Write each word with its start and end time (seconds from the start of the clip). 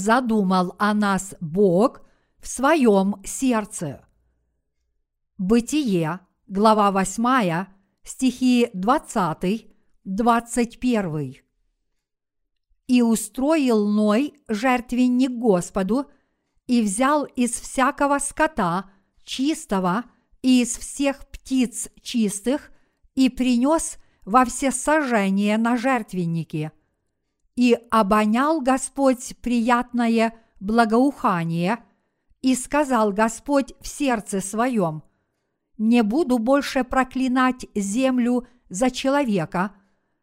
задумал 0.00 0.74
о 0.78 0.94
нас 0.94 1.34
Бог 1.40 2.02
в 2.38 2.48
своем 2.48 3.16
сердце. 3.24 4.04
Бытие, 5.38 6.20
глава 6.48 6.90
8, 6.90 7.66
стихи 8.02 8.70
20, 8.74 9.66
21. 10.04 11.34
«И 12.86 13.02
устроил 13.02 13.88
Ной 13.88 14.34
жертвенник 14.48 15.30
Господу, 15.30 16.10
и 16.66 16.82
взял 16.82 17.24
из 17.24 17.52
всякого 17.52 18.18
скота 18.18 18.90
чистого 19.24 20.04
и 20.42 20.62
из 20.62 20.76
всех 20.76 21.26
птиц 21.28 21.88
чистых, 22.00 22.70
и 23.14 23.28
принес 23.28 23.98
во 24.24 24.44
все 24.44 24.70
сожжения 24.70 25.58
на 25.58 25.76
жертвеннике. 25.76 26.72
И 27.60 27.76
обонял 27.90 28.62
Господь 28.62 29.36
приятное 29.42 30.32
благоухание, 30.60 31.84
и 32.40 32.54
сказал 32.54 33.12
Господь 33.12 33.74
в 33.82 33.86
сердце 33.86 34.40
своем, 34.40 35.02
«Не 35.76 36.02
буду 36.02 36.38
больше 36.38 36.84
проклинать 36.84 37.66
землю 37.74 38.46
за 38.70 38.90
человека, 38.90 39.74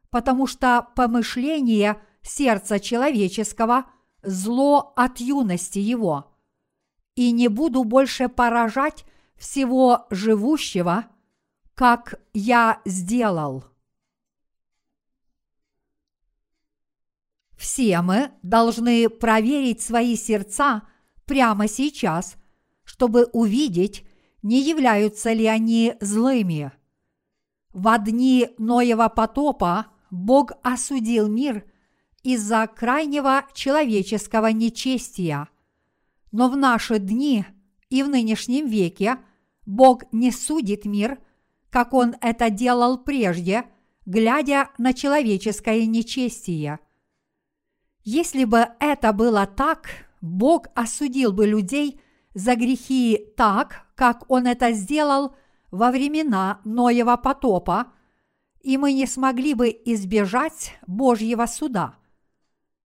потому 0.09 0.47
что 0.47 0.87
помышление 0.95 2.01
сердца 2.23 2.79
человеческого– 2.79 3.85
зло 4.23 4.93
от 4.95 5.19
юности 5.19 5.77
его, 5.77 6.35
и 7.13 7.31
не 7.31 7.49
буду 7.49 7.83
больше 7.83 8.29
поражать 8.29 9.05
всего 9.35 10.07
живущего, 10.09 11.05
как 11.75 12.19
я 12.33 12.81
сделал. 12.85 13.65
Все 17.57 18.01
мы 18.01 18.31
должны 18.43 19.09
проверить 19.09 19.81
свои 19.81 20.15
сердца 20.15 20.83
прямо 21.25 21.67
сейчас, 21.67 22.37
чтобы 22.83 23.25
увидеть, 23.33 24.05
не 24.43 24.61
являются 24.61 25.33
ли 25.33 25.47
они 25.47 25.95
злыми. 25.99 26.71
В 27.73 27.97
дни 27.99 28.49
Ноева 28.57 29.09
потопа 29.09 29.87
Бог 30.11 30.51
осудил 30.63 31.27
мир 31.27 31.65
из-за 32.23 32.67
крайнего 32.67 33.45
человеческого 33.53 34.47
нечестия. 34.47 35.49
Но 36.31 36.49
в 36.49 36.55
наши 36.55 36.99
дни 36.99 37.45
и 37.89 38.03
в 38.03 38.09
нынешнем 38.09 38.67
веке 38.67 39.17
Бог 39.65 40.03
не 40.11 40.31
судит 40.31 40.85
мир, 40.85 41.19
как 41.69 41.93
Он 41.93 42.15
это 42.21 42.49
делал 42.49 42.97
прежде, 42.97 43.65
глядя 44.05 44.69
на 44.77 44.93
человеческое 44.93 45.85
нечестие. 45.85 46.79
Если 48.09 48.45
бы 48.45 48.69
это 48.79 49.11
было 49.11 49.45
так, 49.45 49.89
Бог 50.21 50.67
осудил 50.75 51.33
бы 51.33 51.45
людей 51.45 51.99
за 52.33 52.55
грехи 52.55 53.33
так, 53.35 53.85
как 53.95 54.23
Он 54.31 54.47
это 54.47 54.71
сделал 54.71 55.35
во 55.71 55.91
времена 55.91 56.61
Ноева 56.63 57.17
потопа, 57.17 57.91
и 58.61 58.77
мы 58.77 58.93
не 58.93 59.07
смогли 59.07 59.53
бы 59.55 59.77
избежать 59.83 60.77
Божьего 60.87 61.47
суда. 61.47 61.95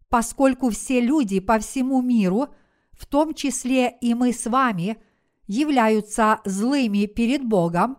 Поскольку 0.08 0.70
все 0.70 1.00
люди 1.00 1.38
по 1.38 1.60
всему 1.60 2.02
миру, 2.02 2.48
в 2.90 3.06
том 3.06 3.32
числе 3.32 3.96
и 4.00 4.14
мы 4.14 4.32
с 4.32 4.46
вами, 4.46 5.00
являются 5.46 6.40
злыми 6.44 7.06
перед 7.06 7.44
Богом, 7.44 7.98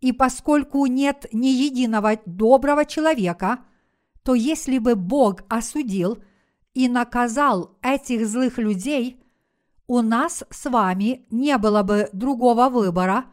и 0.00 0.12
поскольку 0.12 0.86
нет 0.86 1.26
ни 1.32 1.48
единого 1.48 2.20
доброго 2.26 2.84
человека, 2.84 3.58
то 4.22 4.36
если 4.36 4.78
бы 4.78 4.94
Бог 4.94 5.42
осудил 5.48 6.22
и 6.74 6.88
наказал 6.88 7.78
этих 7.82 8.26
злых 8.26 8.58
людей, 8.58 9.22
у 9.86 10.02
нас 10.02 10.44
с 10.50 10.70
вами 10.70 11.26
не 11.30 11.58
было 11.58 11.82
бы 11.82 12.08
другого 12.12 12.68
выбора, 12.68 13.24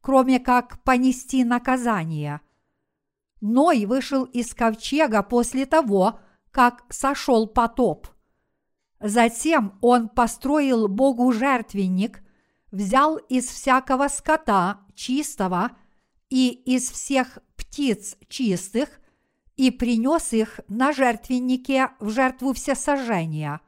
кроме 0.00 0.38
как 0.38 0.82
понести 0.82 1.44
наказание. 1.44 2.40
Ной 3.40 3.84
вышел 3.84 4.24
из 4.24 4.54
ковчега 4.54 5.22
после 5.22 5.66
того, 5.66 6.20
как 6.50 6.84
сошел 6.88 7.46
потоп. 7.46 8.06
Затем 9.00 9.76
он 9.80 10.08
построил 10.08 10.88
Богу 10.88 11.32
жертвенник, 11.32 12.22
взял 12.70 13.16
из 13.16 13.46
всякого 13.48 14.08
скота 14.08 14.80
чистого– 14.94 15.72
и 16.34 16.48
из 16.48 16.90
всех 16.90 17.38
птиц 17.56 18.16
чистых 18.28 18.88
и 19.56 19.70
принес 19.70 20.32
их 20.32 20.60
на 20.68 20.92
жертвеннике 20.92 21.90
в 22.00 22.10
жертву 22.10 22.52
всесожжения. 22.52 23.60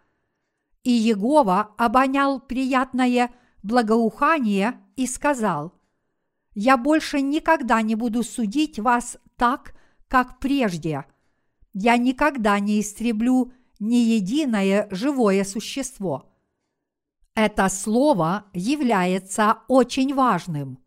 И 0.82 0.90
Егова 0.90 1.74
обонял 1.76 2.40
приятное 2.40 3.32
благоухание 3.62 4.80
и 4.96 5.06
сказал, 5.06 5.72
«Я 6.54 6.76
больше 6.76 7.20
никогда 7.20 7.82
не 7.82 7.94
буду 7.94 8.22
судить 8.22 8.78
вас 8.78 9.18
так, 9.36 9.74
как 10.08 10.38
прежде. 10.38 11.04
Я 11.72 11.96
никогда 11.96 12.58
не 12.58 12.80
истреблю 12.80 13.52
ни 13.78 13.96
единое 13.96 14.88
живое 14.90 15.44
существо». 15.44 16.32
Это 17.34 17.68
слово 17.68 18.46
является 18.54 19.58
очень 19.68 20.14
важным– 20.14 20.78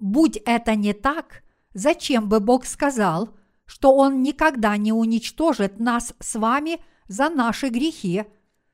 Будь 0.00 0.38
это 0.46 0.76
не 0.76 0.94
так, 0.94 1.42
зачем 1.74 2.28
бы 2.28 2.40
Бог 2.40 2.64
сказал, 2.64 3.36
что 3.70 3.94
Он 3.94 4.20
никогда 4.20 4.76
не 4.76 4.92
уничтожит 4.92 5.78
нас 5.78 6.12
с 6.18 6.34
вами 6.34 6.80
за 7.06 7.30
наши 7.30 7.68
грехи, 7.68 8.24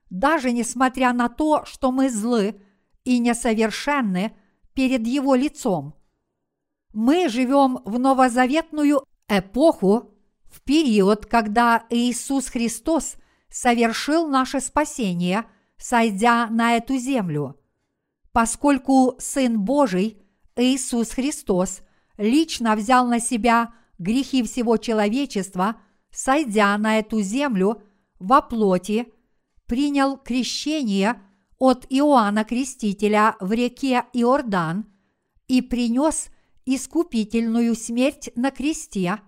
даже 0.09 0.53
несмотря 0.53 1.13
на 1.13 1.29
то, 1.29 1.67
что 1.67 1.93
мы 1.93 2.09
злы 2.09 2.63
и 3.05 3.19
несовершенны 3.19 4.35
перед 4.73 5.07
Его 5.07 5.35
лицом. 5.35 5.95
Мы 6.95 7.29
живем 7.29 7.81
в 7.85 7.99
новозаветную 7.99 9.05
эпоху, 9.29 10.15
в 10.47 10.63
период, 10.63 11.27
когда 11.27 11.85
Иисус 11.91 12.47
Христос 12.47 13.17
совершил 13.51 14.27
наше 14.27 14.63
спасение, 14.63 15.45
сойдя 15.77 16.47
на 16.47 16.77
эту 16.79 16.97
землю. 16.97 17.61
Поскольку 18.33 19.17
Сын 19.19 19.61
Божий– 19.61 20.23
Иисус 20.57 21.11
Христос 21.11 21.83
лично 22.17 22.77
взял 22.77 23.07
на 23.07 23.21
себя 23.21 23.75
грехи 23.99 24.43
всего 24.43 24.77
человечества, 24.77 25.77
сойдя 26.11 26.77
на 26.79 26.99
эту 26.99 27.21
землю 27.21 27.83
во 28.19 28.43
плоти, 28.43 29.13
принял 29.67 30.17
крещение 30.17 31.23
от 31.59 31.87
Иоанна 31.89 32.45
Крестителя 32.45 33.37
в 33.41 33.53
реке 33.53 34.05
Иордан 34.13 34.87
и 35.49 35.63
принес 35.63 36.29
искупительную 36.65 37.75
смерть 37.75 38.31
на 38.35 38.51
кресте. 38.51 39.21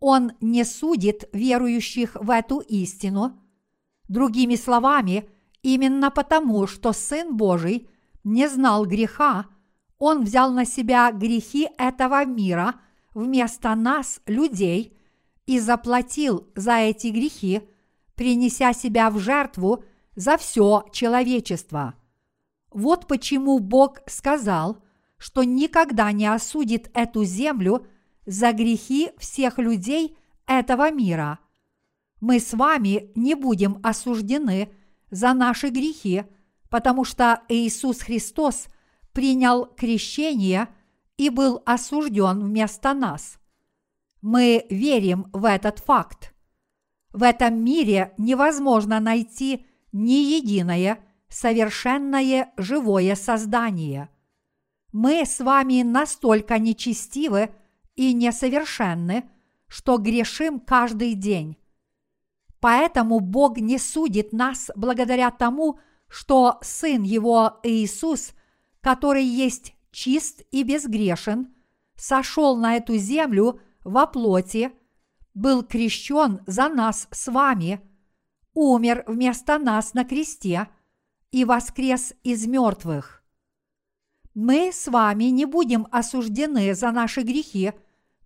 Он 0.00 0.32
не 0.40 0.64
судит 0.64 1.28
верующих 1.32 2.16
в 2.20 2.30
эту 2.30 2.60
истину. 2.60 3.40
Другими 4.08 4.54
словами, 4.54 5.28
именно 5.62 6.10
потому, 6.10 6.66
что 6.66 6.92
Сын 6.92 7.36
Божий 7.36 7.88
не 8.24 8.48
знал 8.48 8.86
греха– 8.86 9.46
он 9.98 10.24
взял 10.24 10.52
на 10.52 10.64
себя 10.64 11.10
грехи 11.12 11.68
этого 11.76 12.24
мира 12.24 12.80
вместо 13.18 13.74
нас, 13.74 14.20
людей, 14.26 14.96
и 15.46 15.58
заплатил 15.58 16.46
за 16.54 16.76
эти 16.76 17.08
грехи, 17.08 17.62
принеся 18.14 18.72
себя 18.72 19.10
в 19.10 19.18
жертву 19.18 19.84
за 20.14 20.36
все 20.36 20.84
человечество. 20.92 21.94
Вот 22.70 23.06
почему 23.06 23.58
Бог 23.58 24.00
сказал, 24.06 24.82
что 25.16 25.42
никогда 25.42 26.12
не 26.12 26.26
осудит 26.26 26.90
эту 26.94 27.24
землю 27.24 27.86
за 28.26 28.52
грехи 28.52 29.10
всех 29.18 29.58
людей 29.58 30.16
этого 30.46 30.90
мира. 30.90 31.38
Мы 32.20 32.40
с 32.40 32.52
вами 32.52 33.10
не 33.14 33.34
будем 33.34 33.80
осуждены 33.82 34.70
за 35.10 35.32
наши 35.32 35.70
грехи, 35.70 36.24
потому 36.68 37.04
что 37.04 37.42
Иисус 37.48 38.00
Христос– 38.00 38.66
принял 39.18 39.66
крещение 39.66 40.68
и 41.18 41.28
был 41.28 41.62
осужден 41.66 42.40
вместо 42.40 42.94
нас. 42.94 43.38
Мы 44.22 44.64
верим 44.70 45.28
в 45.34 45.44
этот 45.44 45.80
факт. 45.80 46.34
В 47.12 47.22
этом 47.22 47.62
мире 47.62 48.14
невозможно 48.16 48.98
найти 48.98 49.66
ни 49.92 50.36
единое 50.36 50.98
совершенное 51.28 52.52
живое 52.56 53.14
создание. 53.14 54.08
Мы 54.92 55.26
с 55.26 55.40
вами 55.40 55.82
настолько 55.82 56.58
нечестивы 56.58 57.54
и 57.94 58.14
несовершенны, 58.14 59.28
что 59.66 59.98
грешим 59.98 60.60
каждый 60.60 61.12
день. 61.12 61.58
Поэтому 62.60 63.20
Бог 63.20 63.58
не 63.58 63.78
судит 63.78 64.32
нас 64.32 64.70
благодаря 64.74 65.30
тому, 65.30 65.78
что 66.08 66.58
Сын 66.62 67.02
Его 67.02 67.60
Иисус 67.62 68.32
который 68.80 69.24
есть 69.24 69.74
чист 69.98 70.42
и 70.52 70.62
безгрешен, 70.62 71.52
сошел 71.96 72.56
на 72.56 72.76
эту 72.76 72.96
землю 72.96 73.60
во 73.82 74.06
плоти, 74.06 74.70
был 75.34 75.64
крещен 75.64 76.40
за 76.46 76.68
нас 76.68 77.08
с 77.10 77.26
вами, 77.26 77.80
умер 78.54 79.02
вместо 79.08 79.58
нас 79.58 79.94
на 79.94 80.04
кресте 80.04 80.68
и 81.32 81.44
воскрес 81.44 82.14
из 82.22 82.46
мертвых. 82.46 83.24
Мы 84.34 84.70
с 84.72 84.86
вами 84.86 85.24
не 85.24 85.46
будем 85.46 85.88
осуждены 85.90 86.76
за 86.76 86.92
наши 86.92 87.22
грехи, 87.22 87.72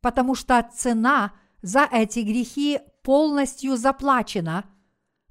потому 0.02 0.34
что 0.34 0.68
цена 0.74 1.32
за 1.62 1.88
эти 1.90 2.18
грехи 2.18 2.80
полностью 3.02 3.78
заплачена, 3.78 4.66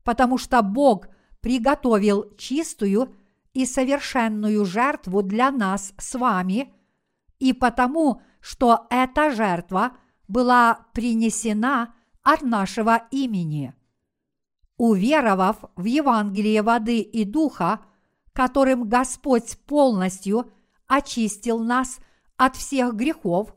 потому 0.04 0.40
что 0.40 0.64
Бог 0.64 1.08
приготовил 1.40 2.36
чистую 2.36 3.16
и 3.54 3.66
совершенную 3.66 4.66
жертву 4.66 5.22
для 5.22 5.52
нас 5.52 5.94
с 5.98 6.18
вами, 6.18 6.74
и 7.40 7.54
потому, 7.54 8.22
что 8.40 8.88
эта 8.90 9.32
жертва 9.32 9.98
была 10.28 10.88
принесена 10.94 11.94
от 12.24 12.42
нашего 12.42 13.08
имени. 13.12 13.74
Уверовав 14.78 15.58
в 15.76 15.86
Евангелие 15.86 16.62
воды 16.62 17.02
и 17.02 17.26
духа, 17.26 17.82
которым 18.34 18.88
Господь 18.88 19.58
полностью 19.66 20.52
очистил 20.88 21.60
нас 21.60 22.00
от 22.38 22.56
всех 22.56 22.96
грехов, 22.96 23.54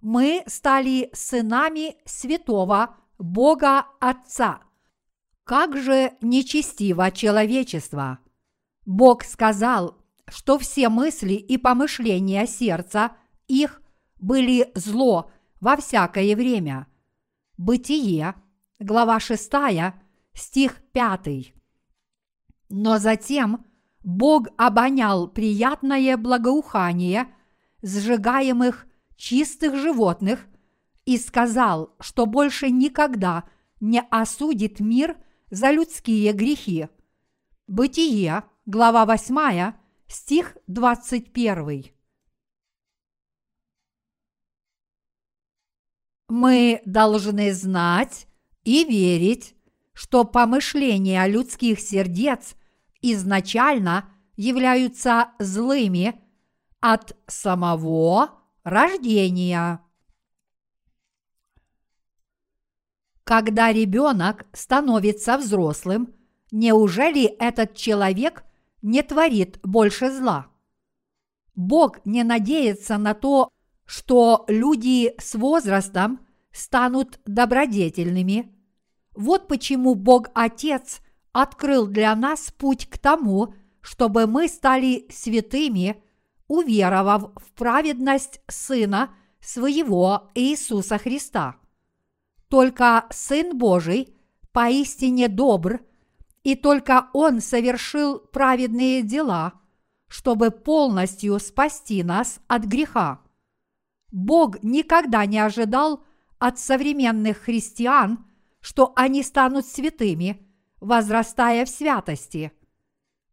мы 0.00 0.42
стали 0.46 1.10
сынами 1.12 1.96
святого 2.04 2.96
Бога 3.18 3.86
Отца. 4.00 4.60
Как 5.44 5.76
же 5.76 6.12
нечестиво 6.20 7.10
человечество! 7.10 8.18
Бог 8.88 9.22
сказал, 9.22 9.98
что 10.28 10.58
все 10.58 10.88
мысли 10.88 11.34
и 11.34 11.58
помышления 11.58 12.46
сердца 12.46 13.12
их 13.46 13.82
были 14.18 14.72
зло 14.74 15.30
во 15.60 15.76
всякое 15.76 16.34
время. 16.34 16.86
Бытие, 17.58 18.34
глава 18.78 19.20
6, 19.20 19.52
стих 20.32 20.76
5. 20.92 21.52
Но 22.70 22.98
затем 22.98 23.66
Бог 24.02 24.48
обонял 24.56 25.28
приятное 25.28 26.16
благоухание 26.16 27.28
сжигаемых 27.82 28.86
чистых 29.16 29.76
животных 29.76 30.46
и 31.04 31.18
сказал, 31.18 31.94
что 32.00 32.24
больше 32.24 32.70
никогда 32.70 33.44
не 33.80 34.00
осудит 34.10 34.80
мир 34.80 35.18
за 35.50 35.72
людские 35.72 36.32
грехи. 36.32 36.88
Бытие, 37.66 38.44
глава 38.68 39.06
8, 39.06 39.72
стих 40.08 40.58
21. 40.66 41.84
Мы 46.28 46.82
должны 46.84 47.54
знать 47.54 48.26
и 48.64 48.84
верить, 48.84 49.54
что 49.94 50.24
помышления 50.24 51.26
людских 51.26 51.80
сердец 51.80 52.56
изначально 53.00 54.10
являются 54.36 55.30
злыми 55.38 56.20
от 56.80 57.16
самого 57.26 58.38
рождения. 58.64 59.80
Когда 63.24 63.72
ребенок 63.72 64.44
становится 64.52 65.38
взрослым, 65.38 66.14
неужели 66.50 67.24
этот 67.24 67.74
человек 67.74 68.44
не 68.82 69.02
творит 69.02 69.58
больше 69.62 70.10
зла. 70.10 70.48
Бог 71.54 72.04
не 72.04 72.22
надеется 72.22 72.98
на 72.98 73.14
то, 73.14 73.48
что 73.84 74.44
люди 74.48 75.14
с 75.18 75.34
возрастом 75.34 76.20
станут 76.52 77.20
добродетельными. 77.26 78.54
Вот 79.16 79.48
почему 79.48 79.94
Бог 79.94 80.28
Отец 80.34 81.00
открыл 81.32 81.86
для 81.86 82.14
нас 82.14 82.52
путь 82.56 82.88
к 82.88 82.98
тому, 82.98 83.54
чтобы 83.80 84.26
мы 84.26 84.48
стали 84.48 85.06
святыми, 85.10 86.02
уверовав 86.46 87.32
в 87.36 87.52
праведность 87.54 88.40
Сына 88.48 89.10
своего 89.40 90.30
Иисуса 90.34 90.98
Христа. 90.98 91.56
Только 92.48 93.06
Сын 93.10 93.56
Божий 93.56 94.14
поистине 94.52 95.28
добр 95.28 95.80
и 96.48 96.54
только 96.54 97.10
Он 97.12 97.42
совершил 97.42 98.20
праведные 98.20 99.02
дела, 99.02 99.60
чтобы 100.08 100.50
полностью 100.50 101.38
спасти 101.40 102.02
нас 102.02 102.40
от 102.48 102.64
греха. 102.64 103.20
Бог 104.10 104.62
никогда 104.62 105.26
не 105.26 105.40
ожидал 105.40 106.02
от 106.38 106.58
современных 106.58 107.36
христиан, 107.36 108.24
что 108.62 108.94
они 108.96 109.22
станут 109.22 109.66
святыми, 109.66 110.40
возрастая 110.80 111.66
в 111.66 111.68
святости. 111.68 112.50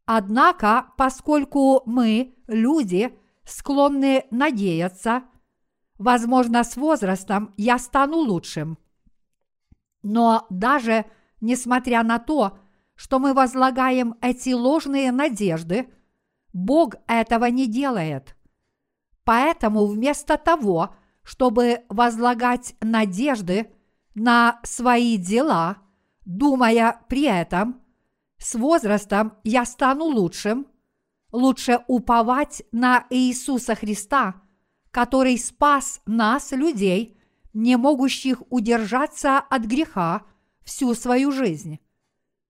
Однако, 0.05 0.87
поскольку 0.97 1.83
мы, 1.85 2.35
люди, 2.47 3.17
склонны 3.45 4.25
надеяться, 4.29 5.23
возможно, 5.97 6.65
с 6.65 6.75
возрастом 6.75 7.53
я 7.55 7.79
стану 7.79 8.17
лучшим. 8.17 8.77
Но 10.03 10.45
даже 10.49 11.05
несмотря 11.39 12.03
на 12.03 12.19
то, 12.19 12.57
что 12.95 13.19
мы 13.19 13.33
возлагаем 13.33 14.15
эти 14.21 14.51
ложные 14.53 15.11
надежды, 15.11 15.89
Бог 16.53 16.95
этого 17.07 17.45
не 17.45 17.67
делает. 17.67 18.35
Поэтому 19.23 19.85
вместо 19.85 20.37
того, 20.37 20.95
чтобы 21.23 21.81
возлагать 21.89 22.75
надежды 22.79 23.71
на 24.13 24.59
свои 24.63 25.17
дела, 25.17 25.77
думая 26.23 27.01
при 27.09 27.23
этом, 27.23 27.81
с 28.37 28.55
возрастом 28.55 29.33
я 29.43 29.65
стану 29.65 30.05
лучшим, 30.05 30.67
лучше 31.31 31.83
уповать 31.87 32.63
на 32.71 33.05
Иисуса 33.09 33.75
Христа, 33.75 34.41
который 34.91 35.37
спас 35.37 36.01
нас, 36.05 36.51
людей, 36.51 37.19
не 37.53 37.75
могущих 37.77 38.41
удержаться 38.49 39.39
от 39.39 39.63
греха 39.63 40.23
всю 40.63 40.93
свою 40.93 41.31
жизнь. 41.31 41.79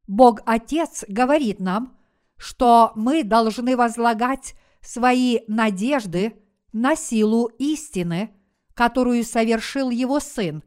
Бог 0.07 0.41
Отец 0.45 1.03
говорит 1.07 1.59
нам, 1.59 1.97
что 2.37 2.91
мы 2.95 3.23
должны 3.23 3.75
возлагать 3.75 4.55
свои 4.81 5.39
надежды 5.47 6.41
на 6.73 6.95
силу 6.95 7.47
истины, 7.57 8.31
которую 8.73 9.23
совершил 9.23 9.89
Его 9.89 10.19
Сын, 10.19 10.63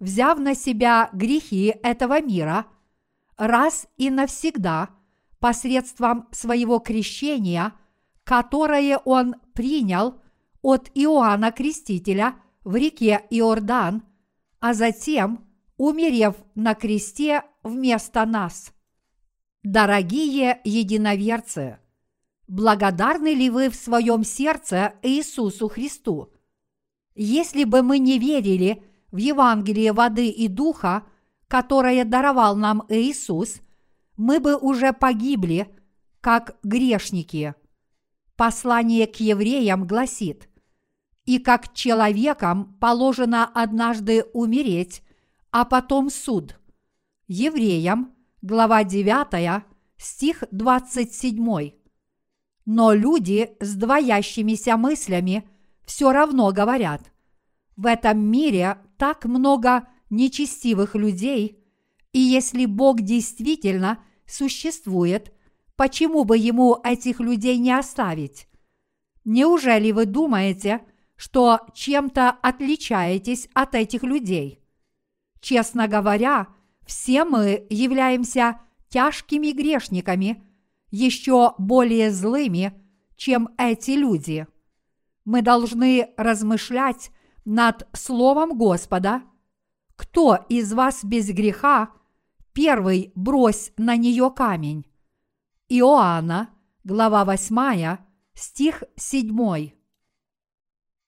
взяв 0.00 0.38
на 0.38 0.54
себя 0.54 1.10
грехи 1.12 1.74
этого 1.82 2.20
мира, 2.20 2.66
раз 3.36 3.86
и 3.96 4.10
навсегда 4.10 4.90
посредством 5.38 6.28
своего 6.32 6.78
крещения, 6.78 7.74
которое 8.24 8.98
Он 8.98 9.36
принял 9.54 10.20
от 10.62 10.90
Иоанна 10.94 11.52
Крестителя 11.52 12.34
в 12.64 12.74
реке 12.76 13.24
Иордан, 13.30 14.02
а 14.58 14.74
затем, 14.74 15.46
умерев 15.76 16.34
на 16.54 16.74
кресте 16.74 17.44
вместо 17.62 18.26
нас– 18.26 18.72
Дорогие 19.62 20.58
единоверцы, 20.64 21.80
благодарны 22.48 23.34
ли 23.34 23.50
вы 23.50 23.68
в 23.68 23.76
своем 23.76 24.24
сердце 24.24 24.94
Иисусу 25.02 25.68
Христу? 25.68 26.32
Если 27.14 27.64
бы 27.64 27.82
мы 27.82 27.98
не 27.98 28.18
верили 28.18 28.82
в 29.12 29.18
Евангелие 29.18 29.92
воды 29.92 30.30
и 30.30 30.48
духа, 30.48 31.04
которое 31.46 32.06
даровал 32.06 32.56
нам 32.56 32.86
Иисус, 32.88 33.60
мы 34.16 34.40
бы 34.40 34.56
уже 34.56 34.94
погибли, 34.94 35.68
как 36.22 36.58
грешники. 36.62 37.54
Послание 38.36 39.06
к 39.06 39.16
евреям 39.16 39.86
гласит, 39.86 40.48
«И 41.26 41.38
как 41.38 41.74
человекам 41.74 42.78
положено 42.80 43.44
однажды 43.44 44.24
умереть, 44.32 45.02
а 45.50 45.66
потом 45.66 46.08
суд». 46.08 46.58
Евреям– 47.28 48.14
глава 48.42 48.84
9, 48.84 49.62
стих 49.98 50.44
27. 50.50 51.72
Но 52.66 52.92
люди 52.92 53.56
с 53.60 53.74
двоящимися 53.74 54.76
мыслями 54.76 55.44
все 55.84 56.12
равно 56.12 56.52
говорят, 56.52 57.12
в 57.76 57.86
этом 57.86 58.18
мире 58.18 58.78
так 58.96 59.24
много 59.24 59.88
нечестивых 60.08 60.94
людей, 60.94 61.58
и 62.12 62.18
если 62.18 62.66
Бог 62.66 63.02
действительно 63.02 64.02
существует, 64.26 65.32
почему 65.76 66.24
бы 66.24 66.38
ему 66.38 66.78
этих 66.82 67.20
людей 67.20 67.58
не 67.58 67.72
оставить? 67.72 68.48
Неужели 69.24 69.92
вы 69.92 70.06
думаете, 70.06 70.80
что 71.16 71.60
чем-то 71.74 72.30
отличаетесь 72.30 73.48
от 73.52 73.74
этих 73.74 74.02
людей? 74.02 74.60
Честно 75.40 75.88
говоря, 75.88 76.48
все 76.90 77.24
мы 77.24 77.68
являемся 77.70 78.60
тяжкими 78.88 79.52
грешниками, 79.52 80.42
еще 80.90 81.54
более 81.56 82.10
злыми, 82.10 82.74
чем 83.14 83.50
эти 83.58 83.92
люди. 83.92 84.48
Мы 85.24 85.40
должны 85.42 86.10
размышлять 86.16 87.12
над 87.44 87.86
Словом 87.92 88.58
Господа. 88.58 89.22
Кто 89.94 90.34
из 90.48 90.72
вас 90.72 91.04
без 91.04 91.28
греха, 91.28 91.92
первый 92.52 93.12
брось 93.14 93.70
на 93.76 93.94
нее 93.94 94.28
камень. 94.32 94.84
Иоанна, 95.68 96.50
глава 96.82 97.24
8, 97.24 97.98
стих 98.34 98.82
7. 98.96 99.70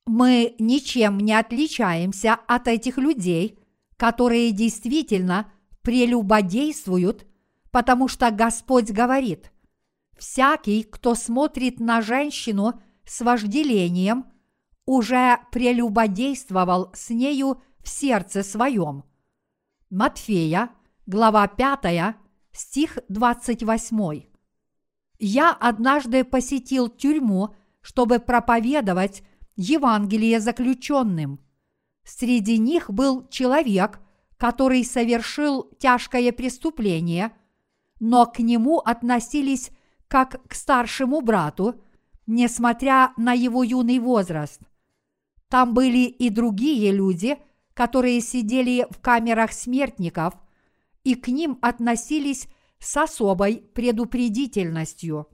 Мы 0.06 0.54
ничем 0.60 1.18
не 1.18 1.32
отличаемся 1.32 2.34
от 2.46 2.68
этих 2.68 2.98
людей, 2.98 3.58
которые 3.96 4.52
действительно 4.52 5.52
прелюбодействуют, 5.82 7.26
потому 7.70 8.08
что 8.08 8.30
Господь 8.30 8.90
говорит, 8.90 9.52
«Всякий, 10.16 10.84
кто 10.84 11.14
смотрит 11.14 11.80
на 11.80 12.00
женщину 12.00 12.80
с 13.04 13.20
вожделением, 13.20 14.26
уже 14.86 15.38
прелюбодействовал 15.50 16.90
с 16.94 17.10
нею 17.10 17.60
в 17.82 17.88
сердце 17.88 18.42
своем». 18.42 19.04
Матфея, 19.90 20.70
глава 21.06 21.46
5, 21.48 22.16
стих 22.52 22.98
28. 23.08 24.22
Я 25.18 25.52
однажды 25.52 26.24
посетил 26.24 26.88
тюрьму, 26.88 27.54
чтобы 27.80 28.18
проповедовать 28.18 29.22
Евангелие 29.56 30.40
заключенным. 30.40 31.40
Среди 32.04 32.58
них 32.58 32.90
был 32.90 33.28
человек, 33.28 34.00
который 34.42 34.84
совершил 34.84 35.70
тяжкое 35.78 36.32
преступление, 36.32 37.30
но 38.00 38.26
к 38.26 38.40
нему 38.40 38.78
относились 38.78 39.70
как 40.08 40.42
к 40.48 40.54
старшему 40.54 41.20
брату, 41.20 41.80
несмотря 42.26 43.12
на 43.16 43.34
его 43.34 43.62
юный 43.62 44.00
возраст. 44.00 44.60
Там 45.46 45.74
были 45.74 46.08
и 46.08 46.28
другие 46.28 46.90
люди, 46.90 47.38
которые 47.72 48.20
сидели 48.20 48.84
в 48.90 48.98
камерах 48.98 49.52
смертников, 49.52 50.34
и 51.04 51.14
к 51.14 51.28
ним 51.28 51.60
относились 51.62 52.48
с 52.80 52.96
особой 52.96 53.58
предупредительностью. 53.58 55.28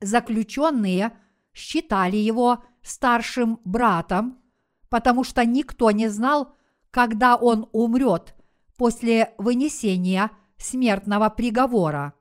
Заключенные– 0.00 1.18
считали 1.52 2.16
его 2.16 2.62
старшим 2.82 3.58
братом, 3.64 4.40
потому 4.88 5.24
что 5.24 5.44
никто 5.44 5.90
не 5.90 6.06
знал, 6.06 6.54
когда 6.96 7.36
он 7.36 7.68
умрет 7.72 8.34
после 8.78 9.34
вынесения 9.36 10.30
смертного 10.56 11.28
приговора. 11.28 12.14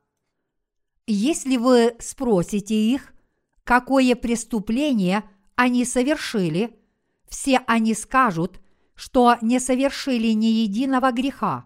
Если 1.08 1.56
вы 1.56 1.96
спросите 2.00 2.76
их, 2.76 3.14
какое 3.64 4.18
преступление 4.18 5.24
они 5.56 5.86
совершили, 5.86 6.78
все 7.30 7.62
они 7.68 7.94
скажут, 7.94 8.60
что 8.96 9.38
не 9.40 9.62
совершили 9.62 10.34
ни 10.34 10.48
единого 10.48 11.14
греха, 11.14 11.64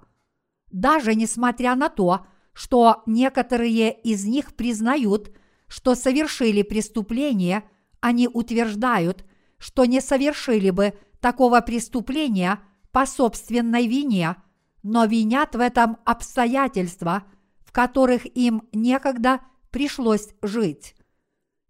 даже 0.71 1.15
несмотря 1.15 1.73
на 1.73 1.89
то, 1.89 2.27
что 2.53 3.01
некоторые 3.07 3.91
из 3.91 4.23
них 4.25 4.55
признают– 4.55 5.31
что 5.67 5.93
совершили 5.93 6.63
преступление, 6.63 7.63
они 8.01 8.27
утверждают, 8.27 9.23
что 9.59 9.85
не 9.85 10.01
совершили 10.01 10.71
бы 10.71 10.93
такого 11.19 11.61
преступления 11.61 12.59
по 12.91 13.05
собственной 13.05 13.88
вине, 13.88 14.36
но 14.84 15.05
винят 15.05 15.55
в 15.55 15.60
этом 15.60 15.98
обстоятельства, 16.05 17.24
в 17.65 17.72
которых 17.72 18.25
им 18.36 18.63
некогда 18.72 19.41
пришлось 19.72 20.29
жить. 20.41 20.96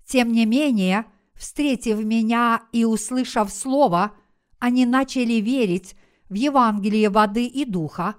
Тем 0.06 0.32
не 0.32 0.46
менее, 0.46 1.06
встретив 1.36 2.04
меня 2.04 2.64
и 2.72 2.86
услышав 2.86 3.52
слово, 3.52 4.14
они 4.60 4.86
начали 4.86 5.34
верить 5.34 5.96
в 6.30 6.34
Евангелие 6.34 7.10
воды 7.10 7.46
и 7.46 7.66
духа, 7.66 8.16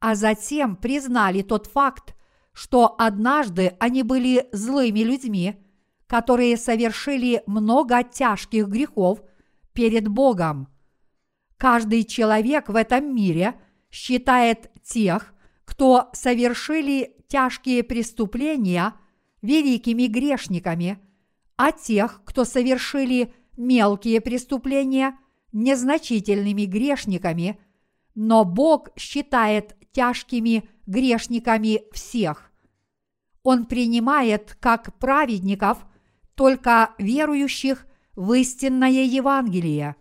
а 0.00 0.14
затем 0.14 0.76
признали 0.76 1.42
тот 1.42 1.66
факт, 1.66 2.14
что 2.52 2.94
однажды 2.98 3.76
они 3.78 4.02
были 4.02 4.48
злыми 4.52 5.00
людьми, 5.00 5.56
которые 6.06 6.56
совершили 6.56 7.42
много 7.46 8.02
тяжких 8.02 8.66
грехов 8.68 9.20
перед 9.72 10.08
Богом. 10.08 10.68
Каждый 11.58 12.04
человек 12.04 12.68
в 12.68 12.76
этом 12.76 13.14
мире 13.14 13.54
считает 13.90 14.70
тех, 14.82 15.34
кто 15.64 16.08
совершили 16.12 17.16
тяжкие 17.26 17.82
преступления, 17.82 18.94
великими 19.42 20.06
грешниками, 20.06 20.98
а 21.56 21.72
тех, 21.72 22.22
кто 22.24 22.44
совершили 22.44 23.34
мелкие 23.56 24.20
преступления, 24.20 25.18
незначительными 25.52 26.62
грешниками, 26.62 27.58
но 28.14 28.44
Бог 28.44 28.90
считает 28.96 29.76
тяжкими 29.92 30.68
грешниками 30.86 31.82
всех. 31.92 32.52
Он 33.42 33.66
принимает 33.66 34.56
как 34.60 34.96
праведников 34.98 35.78
только 36.36 36.94
верующих 36.98 37.86
в 38.14 38.32
истинное 38.34 39.04
Евангелие. 39.04 39.96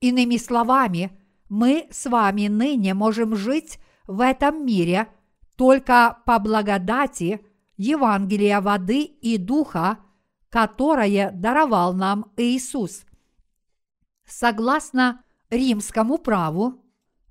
Иными 0.00 0.36
словами, 0.38 1.10
мы 1.48 1.86
с 1.90 2.08
вами 2.08 2.48
ныне 2.48 2.94
можем 2.94 3.36
жить 3.36 3.78
в 4.06 4.20
этом 4.20 4.64
мире 4.64 5.08
только 5.56 6.18
по 6.24 6.38
благодати 6.38 7.44
Евангелия 7.76 8.60
воды 8.60 9.02
и 9.02 9.36
духа, 9.36 9.98
которое 10.48 11.30
даровал 11.32 11.92
нам 11.92 12.32
Иисус. 12.36 13.04
Согласно 14.26 15.22
римскому 15.50 16.18
праву, 16.18 16.82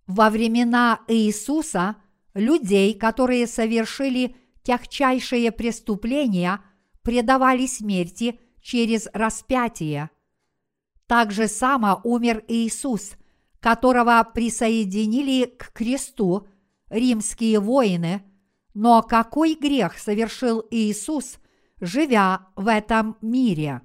во 0.06 0.30
времена 0.30 1.02
Иисуса 1.08 1.96
людей, 2.34 2.94
которые 2.94 3.48
совершили 3.48 4.36
тягчайшие 4.64 5.52
преступления 5.52 6.62
предавали 7.02 7.66
смерти 7.66 8.40
через 8.62 9.08
распятие. 9.14 10.10
Так 11.10 11.32
же 11.32 11.48
само 11.48 12.02
умер 12.04 12.44
Иисус, 12.48 13.14
которого 13.60 14.24
присоединили 14.32 15.46
к 15.46 15.74
кресту 15.74 16.48
римские 16.88 17.60
воины, 17.60 18.22
но 18.76 19.02
какой 19.02 19.56
грех 19.56 19.98
совершил 19.98 20.64
Иисус, 20.70 21.40
живя 21.82 22.50
в 22.56 22.68
этом 22.68 23.18
мире? 23.22 23.82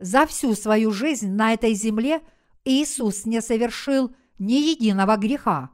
За 0.00 0.26
всю 0.26 0.56
свою 0.56 0.90
жизнь 0.90 1.30
на 1.30 1.52
этой 1.52 1.72
земле 1.74 2.20
Иисус 2.64 3.26
не 3.26 3.40
совершил 3.40 4.12
ни 4.40 4.54
единого 4.54 5.16
греха. 5.16 5.70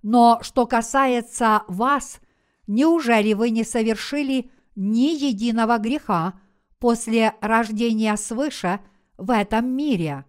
Но 0.00 0.38
что 0.40 0.66
касается 0.66 1.62
вас 1.68 2.20
неужели 2.66 3.34
вы 3.34 3.50
не 3.50 3.64
совершили 3.64 4.50
ни 4.76 5.14
единого 5.14 5.76
греха 5.76 6.40
после 6.78 7.34
рождения 7.42 8.16
свыше 8.16 8.80
в 9.16 9.30
этом 9.30 9.66
мире? 9.66 10.24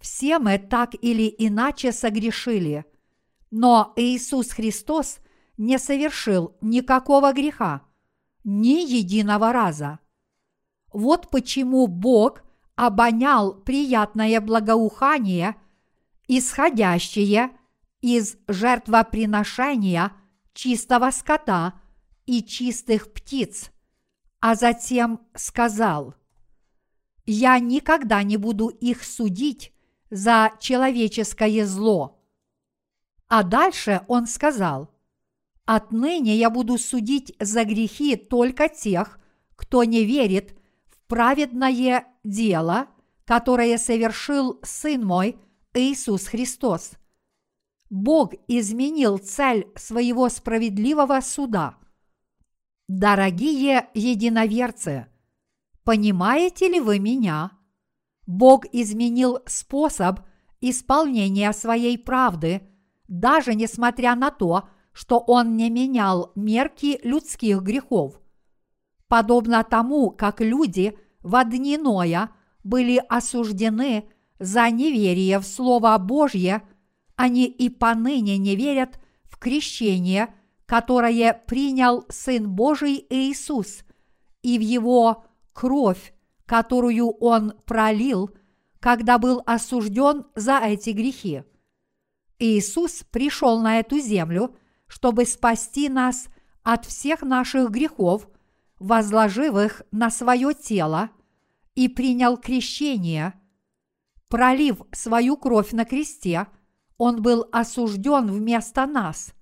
Все 0.00 0.38
мы 0.38 0.58
так 0.58 0.94
или 1.00 1.32
иначе 1.38 1.92
согрешили, 1.92 2.84
но 3.50 3.92
Иисус 3.96 4.50
Христос 4.50 5.18
не 5.56 5.78
совершил 5.78 6.56
никакого 6.60 7.32
греха, 7.32 7.82
ни 8.44 8.84
единого 8.88 9.52
раза. 9.52 10.00
Вот 10.92 11.30
почему 11.30 11.86
Бог 11.86 12.42
обонял 12.74 13.54
приятное 13.54 14.40
благоухание, 14.40 15.56
исходящее 16.26 17.50
из 18.00 18.36
жертвоприношения– 18.48 20.12
чистого 20.54 21.10
скота 21.10 21.80
и 22.26 22.42
чистых 22.42 23.12
птиц, 23.12 23.70
а 24.40 24.54
затем 24.54 25.20
сказал, 25.34 26.14
«Я 27.24 27.58
никогда 27.58 28.22
не 28.22 28.36
буду 28.36 28.68
их 28.68 29.04
судить 29.04 29.72
за 30.10 30.52
человеческое 30.60 31.66
зло». 31.66 32.20
А 33.28 33.42
дальше 33.42 34.02
он 34.08 34.26
сказал, 34.26 34.90
«Отныне 35.64 36.36
я 36.36 36.50
буду 36.50 36.78
судить 36.78 37.34
за 37.38 37.64
грехи 37.64 38.16
только 38.16 38.68
тех, 38.68 39.18
кто 39.56 39.84
не 39.84 40.04
верит 40.04 40.56
в 40.84 41.06
праведное 41.06 42.06
дело, 42.24 42.88
которое 43.24 43.78
совершил 43.78 44.60
Сын 44.62 45.04
мой 45.04 45.38
Иисус 45.74 46.26
Христос. 46.26 46.92
Бог 47.88 48.34
изменил 48.48 49.18
цель 49.18 49.68
своего 49.76 50.28
справедливого 50.28 51.20
суда. 51.20 51.76
Дорогие 52.88 53.88
единоверцы, 53.94 55.06
понимаете 55.84 56.68
ли 56.68 56.80
вы 56.80 56.98
меня? 56.98 57.52
Бог 58.26 58.64
изменил 58.72 59.38
способ 59.46 60.20
исполнения 60.60 61.52
своей 61.52 61.98
правды, 61.98 62.62
даже 63.08 63.54
несмотря 63.54 64.14
на 64.14 64.30
то, 64.30 64.68
что 64.92 65.18
Он 65.18 65.56
не 65.56 65.70
менял 65.70 66.32
мерки 66.34 67.00
людских 67.02 67.62
грехов. 67.62 68.20
Подобно 69.08 69.64
тому, 69.64 70.10
как 70.10 70.40
люди 70.40 70.98
в 71.20 71.44
дни 71.44 71.76
Ноя 71.76 72.30
были 72.64 73.02
осуждены 73.08 74.08
за 74.38 74.70
неверие 74.70 75.38
в 75.38 75.44
Слово 75.44 75.96
Божье– 75.98 76.62
они 77.22 77.46
и 77.46 77.68
поныне 77.68 78.36
не 78.36 78.56
верят 78.56 78.98
в 79.24 79.38
крещение, 79.38 80.34
которое 80.66 81.32
принял 81.46 82.04
Сын 82.08 82.50
Божий 82.50 83.06
Иисус, 83.10 83.84
и 84.42 84.58
в 84.58 84.60
Его 84.60 85.24
кровь, 85.52 86.14
которую 86.46 87.10
Он 87.18 87.54
пролил, 87.64 88.30
когда 88.80 89.18
был 89.18 89.42
осужден 89.46 90.26
за 90.34 90.58
эти 90.58 90.90
грехи. 90.90 91.44
Иисус 92.38 93.04
пришел 93.10 93.60
на 93.60 93.78
эту 93.78 93.98
землю, 93.98 94.56
чтобы 94.86 95.24
спасти 95.24 95.88
нас 95.88 96.28
от 96.62 96.84
всех 96.84 97.22
наших 97.22 97.70
грехов, 97.70 98.28
возложив 98.78 99.56
их 99.56 99.82
на 99.92 100.10
свое 100.10 100.52
тело, 100.54 101.10
и 101.74 101.88
принял 101.88 102.36
крещение. 102.36 103.34
Пролив 104.28 104.82
свою 104.92 105.36
кровь 105.36 105.72
на 105.72 105.84
кресте, 105.84 106.46
он 106.98 107.22
был 107.22 107.46
осужден 107.52 108.26
вместо 108.26 108.86
нас, 108.86 109.32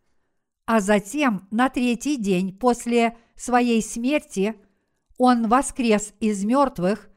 а 0.67 0.81
затем 0.81 1.49
на 1.51 1.69
третий 1.69 2.17
день 2.17 2.57
после 2.57 3.17
своей 3.35 3.83
смерти 3.83 4.57
он 5.23 5.49
воскрес 5.49 6.15
из 6.19 6.47
мертвых 6.47 7.11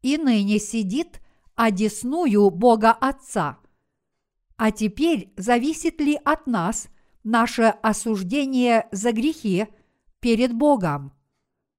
и 0.00 0.16
ныне 0.16 0.60
сидит 0.60 1.20
одесную 1.56 2.50
Бога 2.50 2.92
Отца. 2.92 3.58
А 4.56 4.70
теперь 4.70 5.32
зависит 5.36 6.00
ли 6.00 6.20
от 6.24 6.46
нас 6.46 6.86
наше 7.24 7.74
осуждение 7.82 8.86
за 8.92 9.10
грехи 9.10 9.66
перед 10.20 10.54
Богом? 10.54 11.12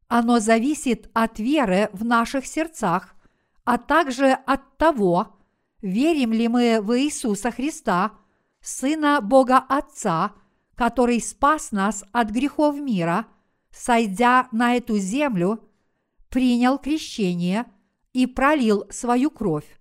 Оно 0.09 0.41
зависит 0.41 1.09
от 1.13 1.39
веры 1.39 1.89
в 1.93 2.03
наших 2.03 2.45
сердцах, 2.45 3.15
а 3.63 3.77
также 3.77 4.31
от 4.31 4.77
того, 4.77 5.37
верим 5.81 6.33
ли 6.33 6.49
мы 6.49 6.81
в 6.81 6.99
Иисуса 6.99 7.51
Христа, 7.51 8.11
Сына 8.59 9.21
Бога 9.21 9.59
Отца, 9.59 10.33
который 10.75 11.21
спас 11.21 11.71
нас 11.71 12.03
от 12.11 12.31
грехов 12.31 12.75
мира, 12.75 13.27
сойдя 13.71 14.49
на 14.51 14.75
эту 14.75 14.97
землю, 14.97 15.63
принял 16.29 16.77
крещение 16.77 17.65
и 18.13 18.25
пролил 18.25 18.85
свою 18.89 19.29
кровь. 19.29 19.79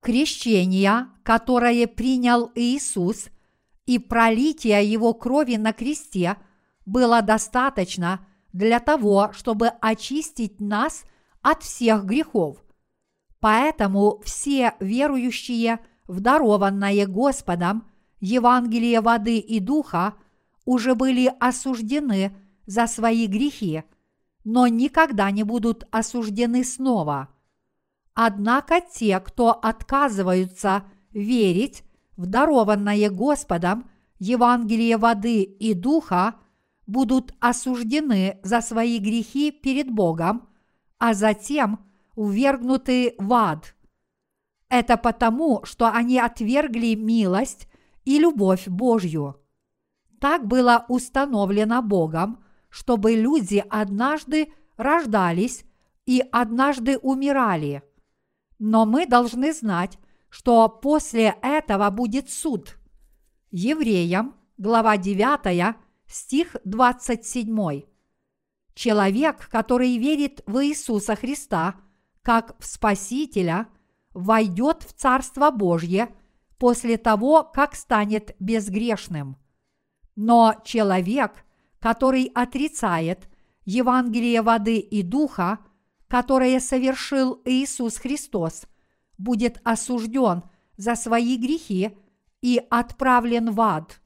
Крещение, 0.00 1.08
которое 1.22 1.86
принял 1.86 2.50
Иисус, 2.54 3.28
и 3.86 3.98
пролитие 3.98 4.84
Его 4.90 5.12
крови 5.14 5.56
на 5.56 5.72
кресте 5.72 6.36
было 6.86 7.22
достаточно 7.22 8.26
для 8.52 8.80
того, 8.80 9.30
чтобы 9.32 9.68
очистить 9.68 10.60
нас 10.60 11.04
от 11.42 11.62
всех 11.62 12.04
грехов. 12.04 12.64
Поэтому 13.40 14.20
все 14.24 14.74
верующие 14.80 15.80
в 16.06 16.20
дарованное 16.20 17.06
Господом 17.06 17.90
Евангелие 18.20 19.00
воды 19.00 19.38
и 19.38 19.60
духа 19.60 20.14
уже 20.64 20.94
были 20.94 21.30
осуждены 21.40 22.34
за 22.64 22.86
свои 22.86 23.26
грехи, 23.26 23.84
но 24.44 24.66
никогда 24.66 25.30
не 25.30 25.42
будут 25.42 25.86
осуждены 25.90 26.64
снова. 26.64 27.28
Однако 28.14 28.80
те, 28.80 29.18
кто 29.20 29.50
отказываются 29.50 30.84
верить 31.10 31.82
в 32.16 32.26
дарованное 32.26 33.10
Господом 33.10 33.90
Евангелие 34.18 34.96
воды 34.96 35.42
и 35.42 35.74
духа, 35.74 36.36
будут 36.86 37.34
осуждены 37.40 38.38
за 38.42 38.60
свои 38.60 38.98
грехи 38.98 39.50
перед 39.50 39.90
Богом, 39.90 40.48
а 40.98 41.14
затем– 41.14 41.80
увергнуты 42.14 43.14
в 43.18 43.32
ад. 43.32 43.74
Это 44.68 44.96
потому, 44.96 45.64
что 45.64 45.90
они 45.90 46.18
отвергли 46.18 46.94
милость 46.94 47.68
и 48.04 48.18
любовь 48.18 48.66
Божью. 48.66 49.40
Так 50.20 50.46
было 50.46 50.84
установлено 50.88 51.82
Богом, 51.82 52.43
чтобы 52.74 53.14
люди 53.14 53.64
однажды 53.70 54.52
рождались 54.76 55.64
и 56.06 56.24
однажды 56.32 56.98
умирали. 56.98 57.84
Но 58.58 58.84
мы 58.84 59.06
должны 59.06 59.52
знать, 59.52 59.96
что 60.28 60.68
после 60.68 61.36
этого 61.40 61.88
будет 61.90 62.30
суд. 62.30 62.76
Евреям, 63.52 64.34
глава 64.58 64.96
9, 64.96 65.76
стих 66.08 66.56
27. 66.64 67.82
Человек, 68.74 69.48
который 69.48 69.96
верит 69.96 70.42
в 70.46 70.66
Иисуса 70.66 71.14
Христа– 71.14 71.76
как 72.22 72.56
в 72.58 72.64
Спасителя, 72.64 73.68
войдет 74.14 74.82
в 74.82 74.94
Царство 74.94 75.50
Божье 75.50 76.08
после 76.58 76.96
того, 76.96 77.44
как 77.44 77.76
станет 77.76 78.34
безгрешным. 78.40 79.36
Но 80.16 80.54
человек, 80.64 81.44
который 81.84 82.32
отрицает 82.34 83.28
Евангелие 83.66 84.40
воды 84.40 84.78
и 84.78 85.02
духа, 85.02 85.58
которое 86.08 86.58
совершил 86.58 87.42
Иисус 87.44 87.98
Христос, 87.98 88.62
будет 89.18 89.60
осужден 89.64 90.44
за 90.78 90.94
свои 90.94 91.36
грехи 91.36 91.94
и 92.40 92.58
отправлен 92.70 93.50
в 93.50 93.60
ад. 93.60 94.00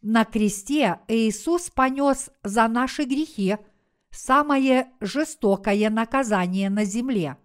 На 0.00 0.24
кресте 0.24 1.00
Иисус 1.08 1.70
понес 1.70 2.30
за 2.44 2.68
наши 2.68 3.02
грехи– 3.02 3.56
самое 4.12 4.92
жестокое 5.00 5.90
наказание 5.90 6.70
на 6.70 6.84
земле. 6.84 7.36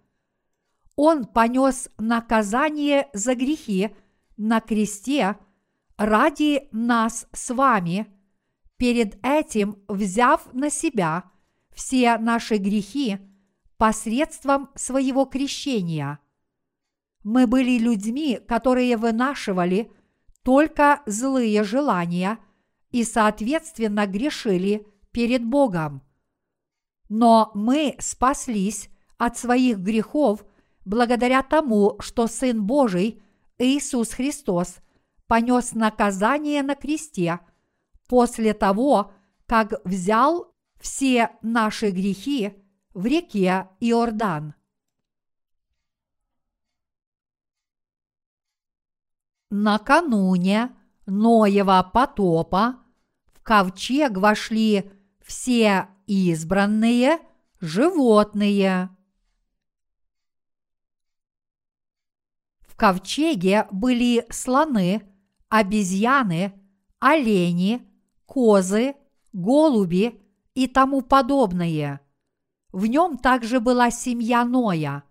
Он 0.94 1.24
понес 1.24 1.88
наказание 1.98 3.08
за 3.12 3.34
грехи 3.34 3.90
на 4.36 4.60
кресте 4.60 5.36
ради 5.96 6.68
нас 6.70 7.26
с 7.32 7.52
вами, 7.52 8.06
перед 8.82 9.24
этим 9.24 9.76
взяв 9.86 10.52
на 10.52 10.68
себя 10.68 11.30
все 11.72 12.18
наши 12.18 12.56
грехи 12.56 13.18
посредством 13.76 14.70
своего 14.74 15.24
крещения. 15.24 16.18
Мы 17.22 17.46
были 17.46 17.78
людьми, 17.78 18.40
которые 18.48 18.96
вынашивали 18.96 19.92
только 20.42 21.00
злые 21.06 21.62
желания 21.62 22.40
и, 22.90 23.04
соответственно, 23.04 24.08
грешили 24.08 24.84
перед 25.12 25.44
Богом– 25.44 26.02
но 27.08 27.52
мы 27.54 27.94
спаслись 28.00 28.88
от 29.16 29.36
своих 29.36 29.78
грехов 29.78 30.44
благодаря 30.84 31.44
тому, 31.44 31.96
что 32.00 32.26
Сын 32.26 32.64
Божий 32.64 33.22
Иисус 33.58 34.12
Христос 34.12 34.78
понес 35.28 35.74
наказание 35.74 36.62
на 36.62 36.74
кресте 36.74 37.38
после 38.12 38.52
того, 38.52 39.10
как 39.46 39.72
взял 39.86 40.54
все 40.78 41.30
наши 41.40 41.90
грехи 41.90 42.62
в 42.92 43.06
реке 43.06 43.70
Иордан. 43.80 44.52
Накануне 49.48 50.76
Ноева 51.06 51.90
потопа 51.90 52.84
в 53.32 53.42
ковчег 53.42 54.18
вошли 54.18 54.92
все 55.22 55.88
избранные 56.06 57.18
животные. 57.62 58.94
В 62.60 62.76
ковчеге 62.76 63.66
были 63.70 64.26
слоны, 64.28 65.00
обезьяны, 65.48 66.60
олени, 67.00 67.88
козы, 68.32 68.94
голуби 69.34 70.18
и 70.54 70.66
тому 70.66 71.02
подобное. 71.02 72.00
В 72.72 72.86
нем 72.86 73.18
также 73.18 73.60
была 73.60 73.90
семья 73.90 74.46
Ноя. 74.46 75.04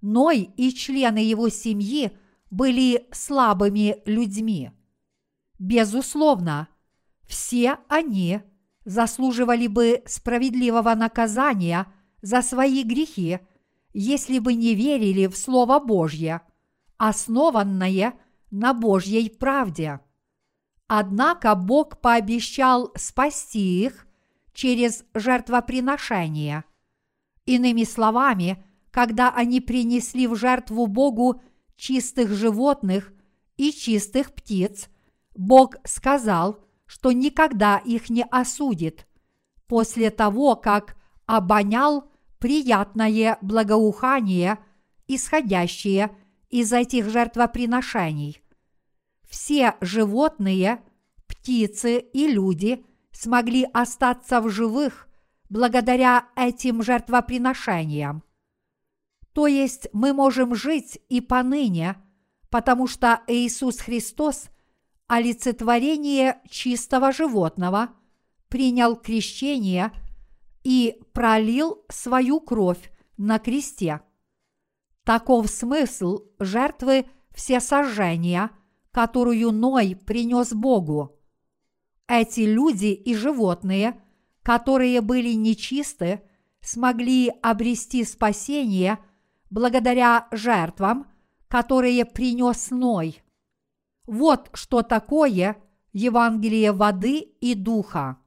Ной 0.00 0.50
и 0.56 0.74
члены 0.74 1.18
его 1.18 1.50
семьи 1.50 2.10
были 2.50 3.06
слабыми 3.12 4.02
людьми. 4.06 4.72
Безусловно, 5.60 6.66
все 7.28 7.78
они– 7.88 8.40
заслуживали 8.88 9.66
бы 9.66 10.02
справедливого 10.06 10.94
наказания 10.94 11.86
за 12.22 12.40
свои 12.40 12.82
грехи, 12.82 13.38
если 13.92 14.38
бы 14.38 14.54
не 14.54 14.74
верили 14.74 15.26
в 15.26 15.36
Слово 15.36 15.78
Божье, 15.78 16.40
основанное 16.96 18.14
на 18.50 18.72
Божьей 18.72 19.28
правде. 19.28 20.00
Однако 20.88 21.54
Бог 21.54 22.00
пообещал 22.00 22.90
спасти 22.96 23.84
их 23.84 24.06
через 24.52 25.04
жертвоприношение. 25.14 26.64
Иными 27.46 27.84
словами, 27.84 28.64
когда 28.90 29.30
они 29.30 29.60
принесли 29.60 30.26
в 30.26 30.34
жертву 30.34 30.86
Богу 30.86 31.40
чистых 31.76 32.30
животных 32.30 33.12
и 33.56 33.70
чистых 33.70 34.34
птиц, 34.34 34.88
Бог 35.36 35.76
сказал– 35.84 36.64
что 36.88 37.12
никогда 37.12 37.78
их 37.78 38.10
не 38.10 38.24
осудит, 38.24 39.06
после 39.68 40.10
того, 40.10 40.56
как 40.56 40.96
обонял 41.26 42.10
приятное 42.38 43.38
благоухание, 43.42 44.58
исходящее 45.06 46.10
из 46.48 46.72
этих 46.72 47.10
жертвоприношений. 47.10 48.42
Все 49.28 49.76
животные, 49.80 50.82
птицы, 51.26 51.98
и 51.98 52.26
люди 52.26 52.84
смогли 53.12 53.68
остаться 53.72 54.40
в 54.40 54.48
живых 54.48 55.08
благодаря 55.48 56.28
этим 56.36 56.82
жертвоприношениям. 56.82 58.22
То 59.32 59.46
есть 59.46 59.88
мы 59.92 60.12
можем 60.12 60.54
жить 60.54 60.98
и 61.08 61.20
поныне, 61.20 61.96
потому 62.50 62.86
что 62.86 63.22
Иисус 63.28 63.78
Христос– 63.78 64.48
олицетворение 65.08 66.40
чистого 66.48 67.12
животного, 67.12 67.88
принял 68.48 68.94
крещение 68.94 69.90
и 70.62 71.00
пролил 71.12 71.84
свою 71.88 72.40
кровь 72.40 72.92
на 73.16 73.38
кресте. 73.38 74.02
Таков 75.04 75.48
смысл 75.48 76.20
жертвы 76.38 77.06
всесожжения, 77.34 78.50
которую 78.90 79.52
Ной 79.52 79.96
принес 79.96 80.52
Богу. 80.52 81.18
Эти 82.06 82.40
люди 82.40 82.86
и 82.86 83.14
животные, 83.14 84.00
которые 84.42 85.00
были 85.00 85.32
нечисты, 85.32 86.22
смогли 86.60 87.32
обрести 87.42 88.04
спасение 88.04 88.98
благодаря 89.50 90.26
жертвам, 90.30 91.06
которые 91.48 92.04
принес 92.04 92.70
Ной. 92.70 93.22
Вот 94.06 94.50
что 94.54 94.82
такое 94.82 95.56
Евангелие 95.92 96.72
воды 96.72 97.18
и 97.18 97.54
духа. 97.54 98.18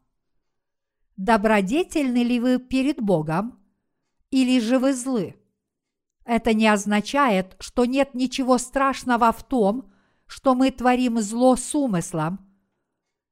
Добродетельны 1.17 2.23
ли 2.23 2.39
вы 2.39 2.59
перед 2.59 3.01
Богом, 3.01 3.59
или 4.31 4.59
же 4.59 4.79
вы 4.79 4.93
злы? 4.93 5.35
Это 6.25 6.53
не 6.53 6.67
означает, 6.67 7.55
что 7.59 7.85
нет 7.85 8.13
ничего 8.13 8.57
страшного 8.57 9.31
в 9.31 9.43
том, 9.43 9.91
что 10.31 10.55
мы 10.55 10.71
творим 10.71 11.19
зло 11.19 11.57
с 11.57 11.75
умыслом. 11.75 12.39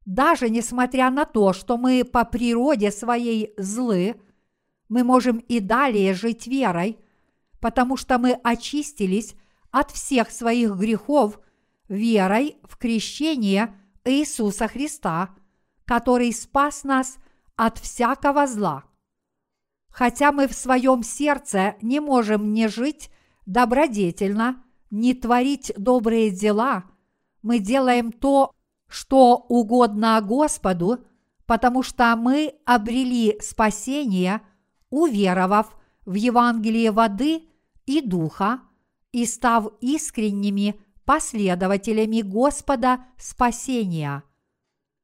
Даже 0.03 0.49
несмотря 0.49 1.09
на 1.09 1.23
то, 1.23 1.53
что 1.53 1.77
мы 1.77 2.03
по 2.03 2.25
природе 2.25 2.91
своей 2.91 3.53
злы, 3.57 4.19
мы 4.89 5.05
можем 5.05 5.37
и 5.37 5.61
далее 5.61 6.13
жить 6.13 6.45
верой, 6.45 6.99
потому 7.61 7.95
что 7.95 8.17
мы 8.17 8.33
очистились 8.43 9.35
от 9.71 9.91
всех 9.91 10.29
своих 10.29 10.75
грехов 10.75 11.39
верой 11.87 12.57
в 12.63 12.75
крещение 12.75 13.73
Иисуса 14.03 14.67
Христа, 14.67 15.33
который 15.85 16.33
спас 16.33 16.83
нас 16.83 17.17
от 17.55 17.77
всякого 17.77 18.45
зла. 18.45 18.83
Хотя 19.89 20.33
мы 20.33 20.49
в 20.49 20.53
своем 20.53 21.03
сердце 21.03 21.75
не 21.81 22.01
можем 22.01 22.51
не 22.51 22.67
жить 22.67 23.09
добродетельно, 23.45 24.61
не 24.89 25.13
творить 25.13 25.71
добрые 25.77 26.31
дела, 26.31 26.85
мы 27.41 27.59
делаем 27.59 28.11
то, 28.11 28.51
что 28.87 29.35
угодно 29.35 30.19
Господу, 30.21 31.05
потому 31.45 31.83
что 31.83 32.15
мы 32.15 32.55
обрели 32.65 33.39
спасение, 33.41 34.41
уверовав 34.89 35.77
в 36.05 36.15
Евангелие 36.15 36.91
воды 36.91 37.47
и 37.85 38.01
духа 38.01 38.61
и 39.11 39.25
став 39.25 39.67
искренними 39.81 40.79
последователями 41.05 42.21
Господа 42.21 43.05
спасения. 43.17 44.23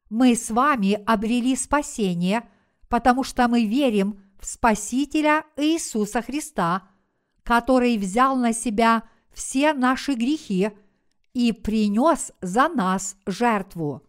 Мы 0.10 0.36
с 0.36 0.52
вами 0.52 0.93
обрели 1.06 1.56
спасение, 1.56 2.48
потому 2.89 3.24
что 3.24 3.48
мы 3.48 3.65
верим 3.65 4.21
в 4.39 4.45
Спасителя 4.45 5.45
Иисуса 5.58 6.21
Христа, 6.21 6.84
который 7.43 7.98
взял 7.98 8.36
на 8.36 8.54
себя 8.54 9.04
все 9.36 9.74
наши 9.74 10.13
грехи 10.13 10.71
и 11.34 11.52
принес 11.52 12.32
за 12.41 12.69
нас 12.69 13.17
жертву. 13.28 14.02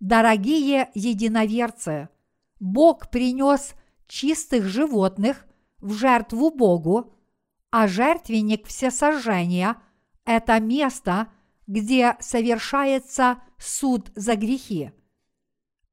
Дорогие 0.00 0.90
единоверцы, 0.94 2.08
Бог 2.58 3.10
принес 3.10 3.74
чистых 4.06 4.64
животных 4.64 5.46
в 5.78 5.92
жертву 5.92 6.50
Богу, 6.50 7.14
а 7.70 7.86
жертвенник 7.86 8.66
всесожжения– 8.66 9.76
это 10.24 10.60
место, 10.60 11.28
где 11.66 12.16
совершается 12.20 13.38
суд 13.58 14.10
за 14.14 14.36
грехи. 14.36 14.92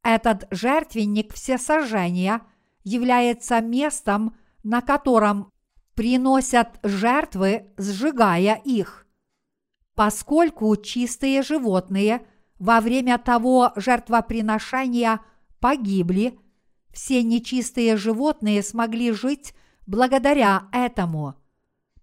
Этот 0.04 0.48
жертвенник 0.50 1.34
всесожжения 1.34 2.42
является 2.84 3.62
местом, 3.62 4.36
на 4.64 4.82
котором 4.82 5.51
приносят 5.96 6.80
жертвы, 6.84 7.72
сжигая 7.78 8.62
их. 8.64 9.06
Поскольку 9.96 10.76
чистые 10.76 11.42
животные 11.42 12.26
во 12.60 12.80
время 12.80 13.18
того 13.18 13.72
жертвоприношения 13.76 15.22
погибли, 15.60 16.40
все 16.92 17.24
нечистые 17.24 17.98
животные 17.98 18.64
смогли 18.64 19.12
жить 19.12 19.54
благодаря 19.88 20.68
этому. 20.72 21.36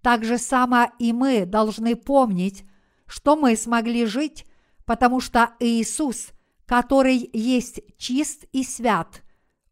Так 0.03 0.25
же 0.25 0.39
само 0.39 0.91
и 0.99 1.13
мы 1.13 1.45
должны 1.45 1.97
помнить, 1.97 2.65
что 3.07 3.37
мы 3.37 3.57
смогли 3.57 4.07
жить, 4.07 4.47
потому 4.85 5.21
что 5.21 5.51
Иисус, 5.61 6.31
который 6.67 7.29
есть 7.33 7.81
чист 7.97 8.45
и 8.53 8.63
свят, 8.63 9.23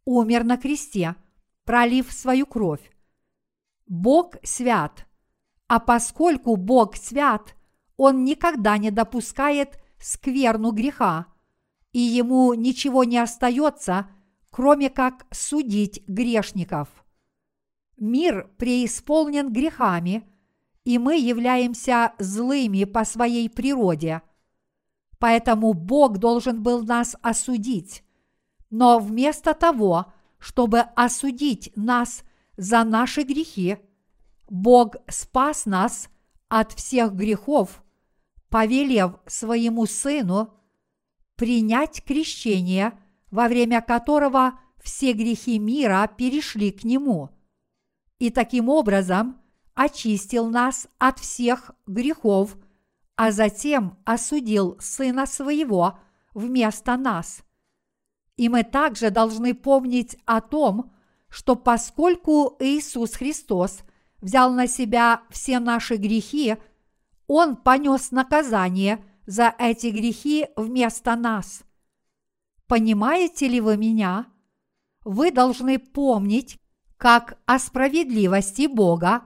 умер 0.05 0.45
на 0.45 0.57
кресте, 0.57 1.17
пролив 1.65 2.13
свою 2.13 2.47
кровь. 2.47 2.91
Бог 3.87 4.37
свят, 4.43 5.07
а 5.69 5.81
поскольку 5.81 6.57
Бог 6.57 6.97
свят, 6.97 7.55
Он 7.97 8.25
никогда 8.25 8.79
не 8.79 8.91
допускает 8.91 9.79
скверну 9.99 10.73
греха, 10.73 11.27
и 11.93 12.01
Ему 12.01 12.55
ничего 12.55 13.05
не 13.05 13.19
остается, 13.19 14.09
кроме 14.51 14.91
как 14.91 15.27
судить 15.31 16.03
грешников. 16.07 16.89
Мир 17.97 18.51
преисполнен 18.59 19.53
грехами, 19.53 20.25
и 20.85 20.99
мы 20.99 21.19
являемся 21.19 22.13
злыми 22.19 22.85
по 22.85 23.05
своей 23.05 23.49
природе. 23.49 24.23
Поэтому 25.19 25.73
Бог 25.73 26.19
должен 26.19 26.63
был 26.63 26.83
нас 26.85 27.17
осудить. 27.23 28.05
Но 28.71 28.99
вместо 28.99 29.55
того, 29.55 30.13
чтобы 30.39 30.81
осудить 30.81 31.73
нас 31.75 32.23
за 32.57 32.85
наши 32.85 33.23
грехи, 33.23 33.79
Бог 34.49 34.97
спас 35.09 35.67
нас 35.67 36.09
от 36.49 36.73
всех 36.73 37.13
грехов, 37.13 37.83
повелев 38.49 39.17
своему 39.27 39.87
Сыну 39.87 40.55
принять 41.37 42.03
крещение, 42.05 42.99
во 43.31 43.49
время 43.49 43.81
которого 43.83 44.59
все 44.83 45.13
грехи 45.13 45.59
мира 45.59 46.09
перешли 46.17 46.71
к 46.71 46.85
Нему– 46.85 47.31
и 48.19 48.31
таким 48.31 48.69
образом 48.69 49.41
очистил 49.75 50.49
нас 50.49 50.89
от 50.99 51.19
всех 51.19 51.73
грехов, 51.87 52.57
а 53.15 53.31
затем 53.31 53.99
осудил 54.05 54.77
Сына 54.81 55.27
Своего 55.27 55.99
вместо 56.35 56.97
нас. 56.97 57.43
И 58.37 58.49
мы 58.49 58.65
также 58.65 59.11
должны 59.11 59.55
помнить 59.55 60.19
о 60.25 60.41
том, 60.41 60.93
что 61.29 61.57
поскольку 61.57 62.57
Иисус 62.61 63.13
Христос 63.15 63.81
взял 64.21 64.53
на 64.53 64.67
себя 64.67 65.23
все 65.31 65.59
наши 65.59 65.97
грехи, 65.97 66.57
Он 67.27 67.57
понес 67.57 68.11
наказание 68.11 69.05
за 69.27 69.55
эти 69.59 69.89
грехи 69.89 70.49
вместо 70.57 71.17
нас. 71.17 71.63
Понимаете 72.67 73.49
ли 73.49 73.61
вы 73.61 73.77
меня? 73.77 74.27
Вы 75.05 75.31
должны 75.31 75.79
помнить, 75.79 76.59
как 76.97 77.39
о 77.47 77.59
справедливости 77.59 78.67
Бога, 78.67 79.23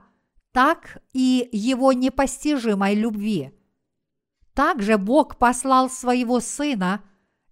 так 0.51 1.01
и 1.13 1.47
его 1.51 1.93
непостижимой 1.93 2.95
любви. 2.95 3.51
Также 4.53 4.97
Бог 4.97 5.37
послал 5.37 5.89
своего 5.89 6.39
Сына, 6.39 7.03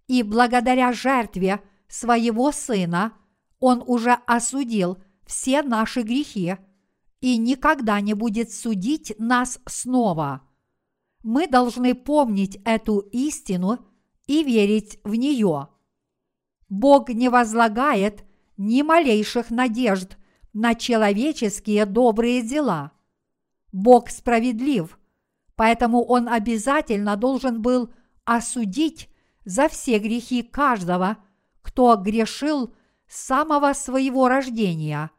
и 0.06 0.22
благодаря 0.22 0.92
жертве 0.92 1.62
своего 1.88 2.50
Сына 2.50 3.12
Он 3.60 3.82
уже 3.86 4.18
осудил 4.26 4.98
все 5.26 5.62
наши 5.62 6.02
грехи 6.02 6.56
и 7.20 7.36
никогда 7.36 8.00
не 8.00 8.14
будет 8.14 8.52
судить 8.52 9.14
нас 9.18 9.60
снова. 9.66 10.42
Мы 11.22 11.46
должны 11.46 11.94
помнить 11.94 12.60
эту 12.64 12.98
истину 12.98 13.86
и 14.26 14.42
верить 14.42 14.98
в 15.04 15.14
нее. 15.14 15.68
Бог 16.68 17.10
не 17.10 17.28
возлагает– 17.28 18.24
ни 18.60 18.82
малейших 18.82 19.50
надежд 19.50 20.18
на 20.52 20.74
человеческие 20.74 21.86
добрые 21.86 22.42
дела. 22.42 22.92
Бог 23.72 24.10
справедлив, 24.10 24.98
поэтому 25.56 26.02
Он 26.04 26.28
обязательно 26.28 27.16
должен 27.16 27.62
был 27.62 27.90
осудить 28.26 29.08
за 29.46 29.70
все 29.70 29.98
грехи 29.98 30.42
каждого, 30.42 31.16
кто 31.62 31.96
грешил 31.96 32.74
самого 33.10 33.72
своего 33.72 34.28
рождения. 34.28 35.10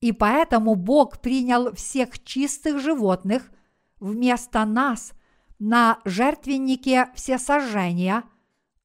И 0.00 0.12
поэтому 0.12 0.74
Бог 0.74 1.20
принял 1.20 1.74
всех 1.74 2.22
чистых 2.22 2.80
животных 2.80 3.50
вместо 3.98 4.64
нас 4.64 5.12
на 5.58 6.00
жертвеннике 6.04 7.08
всесожжения, 7.14 8.24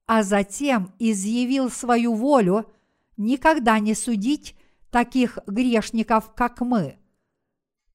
а 0.06 0.22
затем 0.22 0.92
изъявил 0.98 1.70
свою 1.70 2.14
волю 2.14 2.72
никогда 3.16 3.78
не 3.78 3.94
судить 3.94 4.56
таких 4.90 5.38
грешников, 5.46 6.34
как 6.34 6.60
мы. 6.60 6.98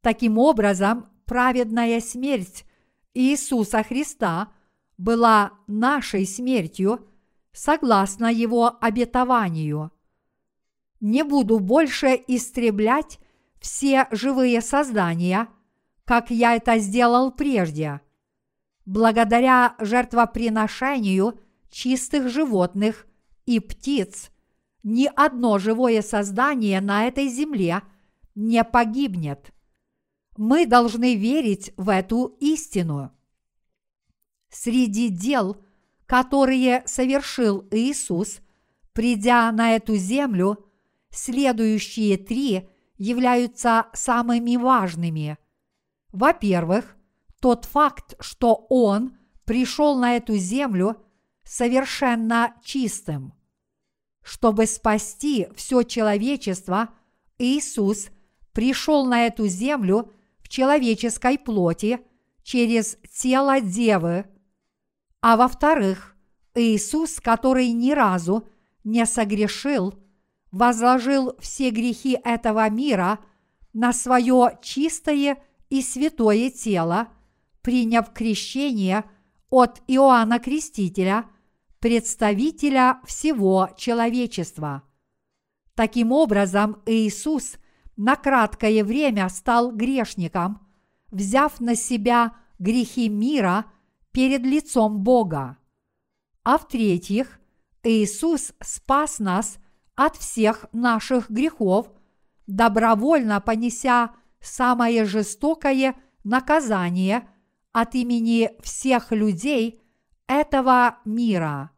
Таким 0.02 0.38
образом, 0.38 1.10
праведная 1.26 2.00
смерть 2.00 2.66
Иисуса 3.14 3.84
Христа 3.84 4.54
была 4.98 5.54
нашей 5.68 6.26
смертью 6.26 7.06
согласно 7.52 8.32
Его 8.32 8.78
обетованию. 8.80 9.92
Не 11.00 11.24
буду 11.24 11.60
больше 11.60 12.22
истреблять 12.28 13.20
все 13.60 14.08
живые 14.12 14.62
создания, 14.62 15.48
как 16.06 16.30
я 16.30 16.56
это 16.56 16.78
сделал 16.80 17.32
прежде. 17.32 18.02
Благодаря 18.86 19.76
жертвоприношению 19.80 21.40
чистых 21.70 22.30
животных 22.30 23.06
и 23.46 23.60
птиц 23.60 24.32
ни 24.84 25.10
одно 25.16 25.60
живое 25.60 26.02
создание 26.02 26.82
на 26.82 27.06
этой 27.06 27.28
земле 27.28 27.82
не 28.36 28.64
погибнет. 28.64 29.54
Мы 30.38 30.66
должны 30.66 31.16
верить 31.16 31.74
в 31.78 31.90
эту 31.90 32.38
истину. 32.40 33.12
Среди 34.50 35.10
дел, 35.10 35.58
которые 36.06 36.84
совершил 36.86 37.68
Иисус, 37.72 38.40
придя 38.94 39.52
на 39.52 39.76
эту 39.76 39.96
землю, 39.96 40.69
следующие 41.12 42.18
три 42.18 42.70
являются 42.98 43.88
самыми 43.94 44.58
важными. 44.58 45.38
Во-первых, 46.12 46.98
тот 47.40 47.66
факт, 47.66 48.16
что 48.20 48.66
Он 48.70 49.18
пришел 49.46 49.98
на 49.98 50.18
эту 50.18 50.36
землю 50.36 50.98
совершенно 51.44 52.56
чистым. 52.64 53.34
Чтобы 54.22 54.68
спасти 54.68 55.48
все 55.56 55.84
человечество, 55.84 56.90
Иисус 57.38 58.10
пришел 58.52 59.06
на 59.06 59.26
эту 59.26 59.48
землю 59.48 60.12
в 60.40 60.50
человеческой 60.50 61.38
плоти 61.38 62.00
через 62.44 62.98
тело 63.12 63.62
Девы. 63.62 64.26
А 65.22 65.38
во-вторых, 65.38 66.16
Иисус, 66.56 67.20
который 67.20 67.72
ни 67.72 67.92
разу 67.92 68.48
не 68.84 69.06
согрешил, 69.06 69.94
возложил 70.52 71.36
все 71.40 71.70
грехи 71.70 72.20
этого 72.24 72.70
мира 72.70 73.20
на 73.74 73.94
свое 73.94 74.58
чистое 74.62 75.38
и 75.70 75.82
святое 75.82 76.50
тело, 76.50 77.10
приняв 77.62 78.12
крещение 78.14 79.06
от 79.50 79.82
Иоанна 79.88 80.40
Крестителя, 80.40 81.26
представителя 81.80 83.00
всего 83.06 83.70
человечества. 83.78 84.84
Таким 85.76 86.12
образом, 86.12 86.82
Иисус 86.86 87.58
на 87.96 88.16
краткое 88.16 88.84
время 88.84 89.30
стал 89.30 89.72
грешником, 89.72 90.68
взяв 91.12 91.60
на 91.62 91.76
себя 91.76 92.36
грехи 92.60 93.08
мира 93.08 93.66
перед 94.12 94.42
лицом 94.42 95.00
Бога. 95.04 95.58
А 96.44 96.58
в-третьих, 96.58 97.40
Иисус 97.84 98.54
спас 98.62 99.20
нас 99.20 99.58
от 100.00 100.16
всех 100.16 100.66
наших 100.72 101.30
грехов, 101.30 101.92
добровольно 102.48 103.42
понеся 103.42 104.16
самое 104.40 105.04
жестокое 105.04 105.94
наказание 106.24 107.28
от 107.74 107.96
имени 107.96 108.50
всех 108.64 109.12
людей 109.12 109.84
этого 110.26 111.00
мира. 111.04 111.72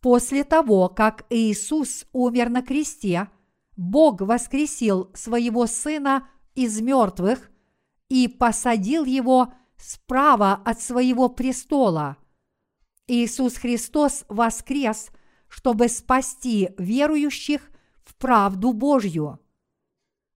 После 0.00 0.42
того, 0.42 0.88
как 0.88 1.26
Иисус 1.28 2.06
умер 2.14 2.48
на 2.48 2.62
кресте, 2.62 3.28
Бог 3.76 4.22
воскресил 4.22 5.10
своего 5.12 5.66
Сына 5.66 6.26
из 6.54 6.80
мертвых 6.80 7.50
и 8.08 8.26
посадил 8.26 9.04
его 9.04 9.52
справа 9.76 10.54
от 10.64 10.80
своего 10.80 11.28
престола. 11.28 12.16
Иисус 13.06 13.56
Христос 13.56 14.24
воскрес, 14.30 15.10
чтобы 15.56 15.88
спасти 15.88 16.74
верующих 16.76 17.70
в 18.04 18.14
правду 18.16 18.74
Божью. 18.74 19.40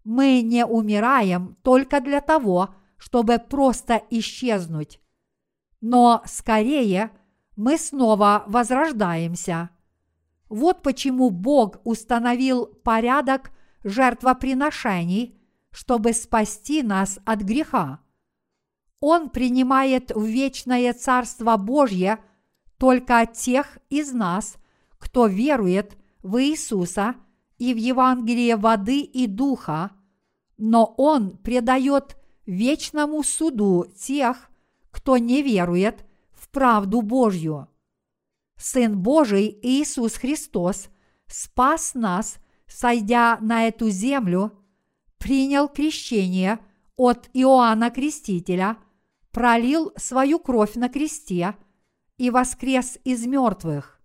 Мы 0.02 0.40
не 0.40 0.64
умираем 0.64 1.58
только 1.62 2.00
для 2.00 2.22
того, 2.22 2.74
чтобы 2.96 3.38
просто 3.38 4.00
исчезнуть, 4.08 4.98
но 5.82 6.22
скорее 6.24 7.10
мы 7.54 7.76
снова 7.76 8.44
возрождаемся. 8.46 9.68
Вот 10.48 10.80
почему 10.80 11.28
Бог 11.28 11.82
установил 11.84 12.64
порядок 12.64 13.50
жертвоприношений, 13.84 15.38
чтобы 15.70 16.14
спасти 16.14 16.82
нас 16.82 17.18
от 17.26 17.42
греха. 17.42 18.00
Он 19.00 19.28
принимает 19.28 20.12
в 20.12 20.24
вечное 20.24 20.94
Царство 20.94 21.58
Божье 21.58 22.20
только 22.78 23.26
тех 23.26 23.76
из 23.90 24.12
нас, 24.14 24.56
кто 25.00 25.26
верует 25.26 25.98
в 26.22 26.40
Иисуса– 26.40 27.16
и 27.60 27.74
в 27.74 27.76
Евангелие 27.76 28.56
воды 28.56 29.02
и 29.02 29.26
духа, 29.26 29.92
но 30.56 30.86
Он 30.96 31.36
предает 31.36 32.16
вечному 32.46 33.22
суду 33.22 33.84
тех, 33.96 34.50
кто 34.90 35.18
не 35.18 35.42
верует 35.42 36.06
в 36.32 36.48
правду 36.48 37.02
Божью. 37.02 37.68
Сын 38.56 38.98
Божий 38.98 39.58
Иисус 39.62 40.14
Христос 40.14 40.88
спас 41.26 41.92
нас, 41.94 42.38
сойдя 42.66 43.36
на 43.42 43.68
эту 43.68 43.90
землю, 43.90 44.52
принял 45.18 45.68
крещение 45.68 46.60
от 46.96 47.28
Иоанна 47.34 47.90
Крестителя, 47.90 48.78
пролил 49.32 49.92
свою 49.96 50.38
кровь 50.38 50.76
на 50.76 50.88
кресте 50.88 51.56
и 52.16 52.30
воскрес 52.30 52.98
из 53.04 53.26
мертвых. 53.26 53.99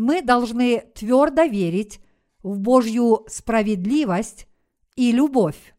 Мы 0.00 0.22
должны 0.22 0.82
твердо 0.94 1.42
верить 1.42 2.00
в 2.44 2.60
Божью 2.60 3.24
справедливость 3.26 4.46
и 4.94 5.10
любовь. 5.10 5.74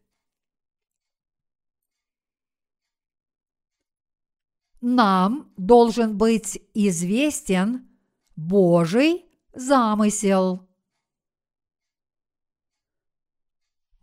Нам 4.82 5.50
должен 5.56 6.18
быть 6.18 6.62
известен 6.74 7.88
Божий 8.36 9.24
замысел. 9.54 10.68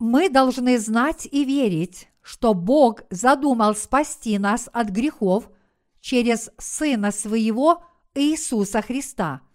Мы 0.00 0.28
должны 0.28 0.80
знать 0.80 1.28
и 1.30 1.44
верить, 1.44 2.08
что 2.22 2.54
Бог 2.54 3.04
задумал 3.10 3.76
спасти 3.76 4.36
нас 4.40 4.68
от 4.72 4.88
грехов 4.88 5.48
через 6.00 6.50
Сына 6.58 7.12
Своего 7.12 7.84
Иисуса 8.14 8.82
Христа. 8.82 9.47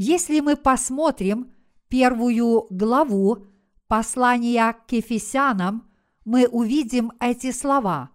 Если 0.00 0.38
мы 0.38 0.54
посмотрим 0.54 1.52
первую 1.88 2.68
главу 2.70 3.48
послания 3.88 4.76
к 4.86 4.92
Ефесянам, 4.92 5.90
мы 6.24 6.46
увидим 6.46 7.10
эти 7.18 7.50
слова. 7.50 8.10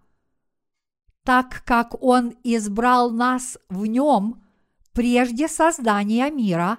Так 1.26 1.62
как 1.66 2.02
Он 2.02 2.36
избрал 2.46 3.12
нас 3.12 3.58
в 3.68 3.86
Нем 3.86 4.46
прежде 4.94 5.50
создания 5.50 6.32
мира, 6.32 6.78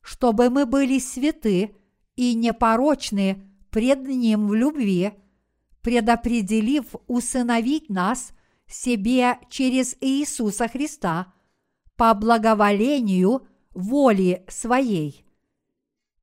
чтобы 0.00 0.48
мы 0.48 0.64
были 0.64 1.00
святы 1.00 1.76
и 2.14 2.32
непорочны 2.32 3.46
пред 3.68 4.08
Ним 4.08 4.48
в 4.48 4.54
любви, 4.54 5.12
предопределив 5.82 6.94
усыновить 7.06 7.90
нас 7.90 8.32
себе 8.66 9.38
через 9.50 9.98
Иисуса 10.00 10.66
Христа 10.66 11.34
по 11.96 12.14
благоволению 12.14 13.46
воли 13.76 14.44
Своей. 14.48 15.24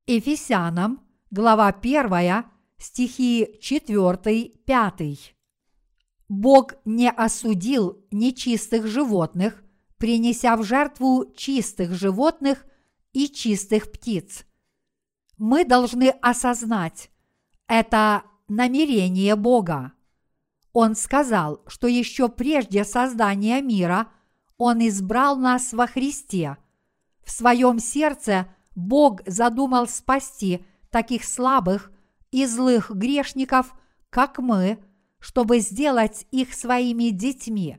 Ефесянам, 0.06 1.00
глава 1.30 1.68
1, 1.68 2.44
стихи 2.78 3.58
4-5. 3.62 5.18
Бог 6.28 6.74
не 6.84 7.10
осудил 7.10 8.04
нечистых 8.10 8.86
животных, 8.88 9.62
принеся 9.98 10.56
в 10.56 10.64
жертву 10.64 11.32
чистых 11.36 11.94
животных 11.94 12.66
и 13.12 13.28
чистых 13.28 13.92
птиц. 13.92 14.44
Мы 15.38 15.64
должны 15.64 16.08
осознать 16.08 17.10
это 17.68 18.24
намерение 18.48 19.36
Бога. 19.36 19.92
Он 20.72 20.96
сказал, 20.96 21.62
что 21.68 21.86
еще 21.86 22.28
прежде 22.28 22.84
создания 22.84 23.62
мира 23.62 24.08
Он 24.58 24.86
избрал 24.86 25.36
нас 25.36 25.72
во 25.72 25.86
Христе. 25.86 26.56
В 27.24 27.30
своем 27.30 27.78
сердце 27.78 28.48
Бог 28.74 29.20
задумал 29.26 29.86
спасти 29.88 30.64
таких 30.90 31.24
слабых 31.24 31.90
и 32.30 32.46
злых 32.46 32.90
грешников, 32.90 33.74
как 34.10 34.38
мы, 34.38 34.78
чтобы 35.18 35.60
сделать 35.60 36.26
их 36.30 36.52
своими 36.54 37.10
детьми. 37.10 37.78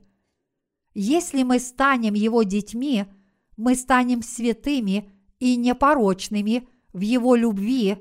Если 0.93 1.43
мы 1.43 1.59
станем 1.59 2.13
Его 2.13 2.43
детьми, 2.43 3.05
мы 3.57 3.75
станем 3.75 4.21
святыми 4.21 5.11
и 5.39 5.55
непорочными 5.55 6.67
в 6.93 7.01
Его 7.01 7.35
любви 7.35 7.97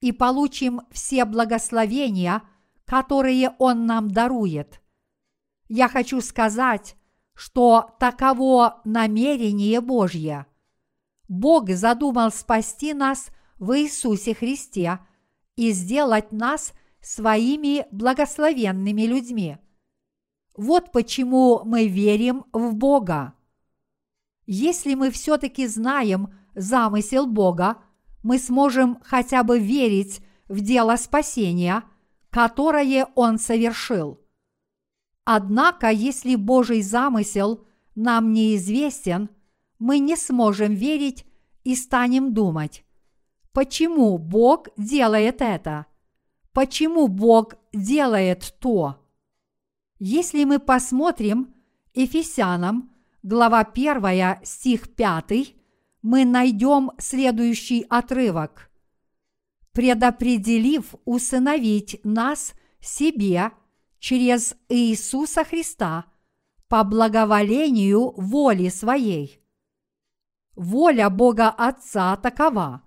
и 0.00 0.12
получим 0.12 0.82
все 0.90 1.24
благословения, 1.24 2.42
которые 2.84 3.50
Он 3.58 3.86
нам 3.86 4.10
дарует. 4.10 4.82
Я 5.68 5.88
хочу 5.88 6.20
сказать, 6.20 6.96
что 7.34 7.96
таково 7.98 8.82
намерение 8.84 9.80
Божье. 9.80 10.46
Бог 11.28 11.70
задумал 11.70 12.30
спасти 12.30 12.92
нас 12.94 13.30
в 13.58 13.78
Иисусе 13.78 14.34
Христе 14.34 14.98
и 15.56 15.72
сделать 15.72 16.32
нас 16.32 16.72
своими 17.00 17.86
благословенными 17.90 19.02
людьми. 19.02 19.58
Вот 20.56 20.92
почему 20.92 21.62
мы 21.64 21.88
верим 21.88 22.44
в 22.52 22.74
Бога. 22.74 23.34
Если 24.46 24.94
мы 24.94 25.10
все-таки 25.10 25.66
знаем 25.66 26.34
замысел 26.54 27.26
Бога, 27.26 27.78
мы 28.22 28.38
сможем 28.38 28.98
хотя 29.02 29.42
бы 29.42 29.58
верить 29.58 30.20
в 30.48 30.60
дело 30.60 30.96
спасения, 30.96 31.82
которое 32.30 33.06
Он 33.14 33.38
совершил. 33.38 34.20
Однако, 35.24 35.90
если 35.90 36.36
Божий 36.36 36.82
замысел 36.82 37.66
нам 37.94 38.32
неизвестен, 38.32 39.30
мы 39.84 39.98
не 39.98 40.16
сможем 40.16 40.72
верить 40.74 41.26
и 41.62 41.76
станем 41.76 42.32
думать, 42.32 42.86
почему 43.52 44.16
Бог 44.16 44.68
делает 44.78 45.42
это, 45.42 45.84
почему 46.54 47.06
Бог 47.06 47.56
делает 47.74 48.56
то. 48.60 48.96
Если 49.98 50.44
мы 50.44 50.58
посмотрим 50.58 51.54
Ефесянам, 51.92 52.94
глава 53.22 53.60
1, 53.60 54.42
стих 54.42 54.94
5, 54.94 55.54
мы 56.00 56.24
найдем 56.24 56.90
следующий 56.96 57.84
отрывок. 57.90 58.70
«Предопределив 59.72 60.94
усыновить 61.04 62.00
нас 62.04 62.54
себе 62.80 63.50
через 63.98 64.56
Иисуса 64.70 65.44
Христа 65.44 66.06
по 66.68 66.84
благоволению 66.84 68.14
воли 68.16 68.70
своей». 68.70 69.43
Воля 70.56 71.10
Бога 71.10 71.50
Отца 71.50 72.16
такова. 72.16 72.82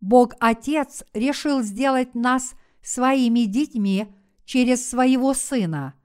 Бог 0.00 0.34
Отец 0.40 1.04
решил 1.12 1.62
сделать 1.62 2.14
нас 2.14 2.54
своими 2.82 3.44
детьми 3.44 4.06
через 4.44 4.88
своего 4.88 5.34
Сына– 5.34 5.94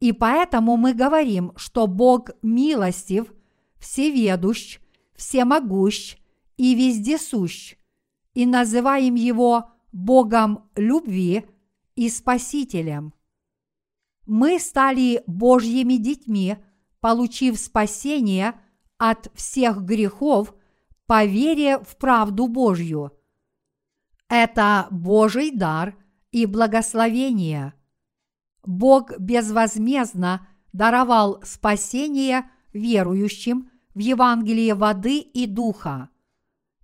и 0.00 0.12
поэтому 0.12 0.78
мы 0.78 0.94
говорим, 0.94 1.52
что 1.56 1.86
Бог 1.86 2.30
милостив, 2.42 3.32
всеведущ, 3.78 4.80
всемогущ 5.14 6.16
и 6.56 6.74
вездесущ, 6.74 7.76
и 8.32 8.46
называем 8.46 9.14
Его 9.14 9.70
Богом 9.92 10.70
любви 10.74 11.44
и 11.96 12.08
Спасителем. 12.08 13.12
Мы 14.26 14.58
стали 14.58 15.22
Божьими 15.26 15.94
детьми, 15.94 16.56
получив 17.00 17.58
спасение 17.58 18.54
от 19.00 19.32
всех 19.34 19.82
грехов 19.82 20.54
по 21.06 21.24
вере 21.24 21.80
в 21.80 21.96
правду 21.96 22.46
Божью. 22.46 23.10
Это 24.28 24.86
Божий 24.92 25.50
дар 25.50 25.96
и 26.30 26.46
благословение– 26.46 27.74
Бог 28.64 29.18
безвозмездно 29.18 30.46
даровал 30.72 31.40
спасение 31.42 32.50
верующим 32.72 33.70
в 33.94 33.98
Евангелие 33.98 34.74
воды 34.74 35.18
и 35.18 35.46
духа. 35.46 36.10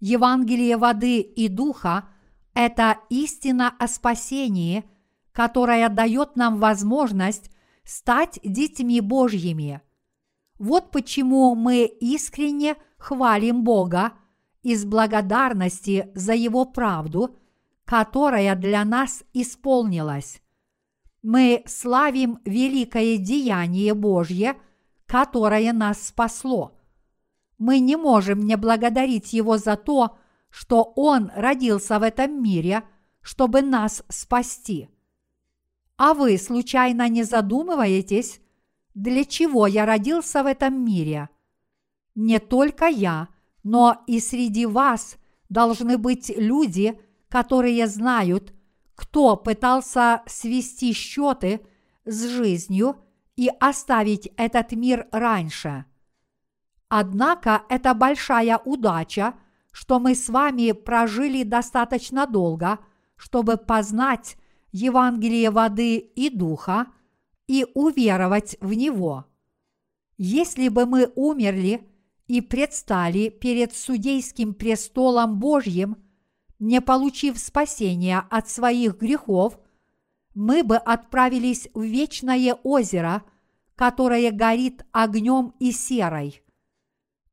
Евангелие 0.00 0.76
воды 0.76 1.20
и 1.20 1.48
духа– 1.48 2.08
это 2.54 2.98
истина 3.10 3.74
о 3.78 3.86
спасении, 3.86 4.84
которая 5.32 5.88
дает 5.88 6.36
нам 6.36 6.58
возможность 6.58 7.50
стать 7.84 8.38
детьми 8.42 9.00
Божьими. 9.00 9.82
Вот 10.58 10.90
почему 10.90 11.54
мы 11.54 11.84
искренне 11.84 12.76
хвалим 12.98 13.64
Бога 13.64 14.12
из 14.62 14.84
благодарности 14.84 16.10
за 16.14 16.34
Его 16.34 16.64
правду, 16.64 17.38
которая 17.84 18.54
для 18.56 18.84
нас 18.84 19.22
исполнилась 19.32 20.40
мы 21.26 21.64
славим 21.66 22.38
великое 22.44 23.18
деяние 23.18 23.94
Божье, 23.94 24.54
которое 25.06 25.72
нас 25.72 26.06
спасло. 26.06 26.78
Мы 27.58 27.80
не 27.80 27.96
можем 27.96 28.46
не 28.46 28.56
благодарить 28.56 29.32
Его 29.32 29.58
за 29.58 29.74
то, 29.74 30.18
что 30.50 30.92
Он 30.94 31.32
родился 31.34 31.98
в 31.98 32.04
этом 32.04 32.40
мире, 32.40 32.84
чтобы 33.22 33.62
нас 33.62 34.04
спасти. 34.08 34.88
А 35.96 36.14
вы 36.14 36.38
случайно 36.38 37.08
не 37.08 37.24
задумываетесь, 37.24 38.40
для 38.96 39.26
чего 39.26 39.66
я 39.66 39.84
родился 39.84 40.42
в 40.42 40.46
этом 40.46 40.82
мире? 40.82 41.28
Не 42.14 42.38
только 42.38 42.86
я, 42.86 43.28
но 43.62 44.02
и 44.06 44.20
среди 44.20 44.64
вас 44.64 45.18
должны 45.50 45.98
быть 45.98 46.32
люди, 46.34 46.98
которые 47.28 47.86
знают, 47.88 48.54
кто 48.94 49.36
пытался 49.36 50.22
свести 50.26 50.94
счеты 50.94 51.60
с 52.06 52.26
жизнью 52.26 52.96
и 53.36 53.50
оставить 53.60 54.32
этот 54.38 54.72
мир 54.72 55.06
раньше. 55.12 55.84
Однако 56.88 57.64
это 57.68 57.92
большая 57.92 58.56
удача, 58.64 59.34
что 59.72 60.00
мы 60.00 60.14
с 60.14 60.30
вами 60.30 60.72
прожили 60.72 61.42
достаточно 61.42 62.26
долго, 62.26 62.78
чтобы 63.16 63.58
познать 63.58 64.38
Евангелие 64.72 65.50
воды 65.50 65.96
и 65.98 66.30
духа 66.30 66.86
и 67.46 67.66
уверовать 67.74 68.56
в 68.60 68.72
него. 68.72 69.26
Если 70.18 70.68
бы 70.68 70.86
мы 70.86 71.12
умерли 71.14 71.86
и 72.26 72.40
предстали 72.40 73.28
перед 73.28 73.74
судейским 73.74 74.54
престолом 74.54 75.38
Божьим– 75.38 75.96
не 76.58 76.80
получив 76.80 77.38
спасения 77.38 78.24
от 78.30 78.48
своих 78.48 78.98
грехов, 78.98 79.58
мы 80.34 80.62
бы 80.62 80.76
отправились 80.76 81.68
в 81.74 81.82
вечное 81.82 82.54
озеро, 82.54 83.22
которое 83.74 84.30
горит 84.30 84.84
огнем 84.92 85.54
и 85.58 85.72
серой. 85.72 86.42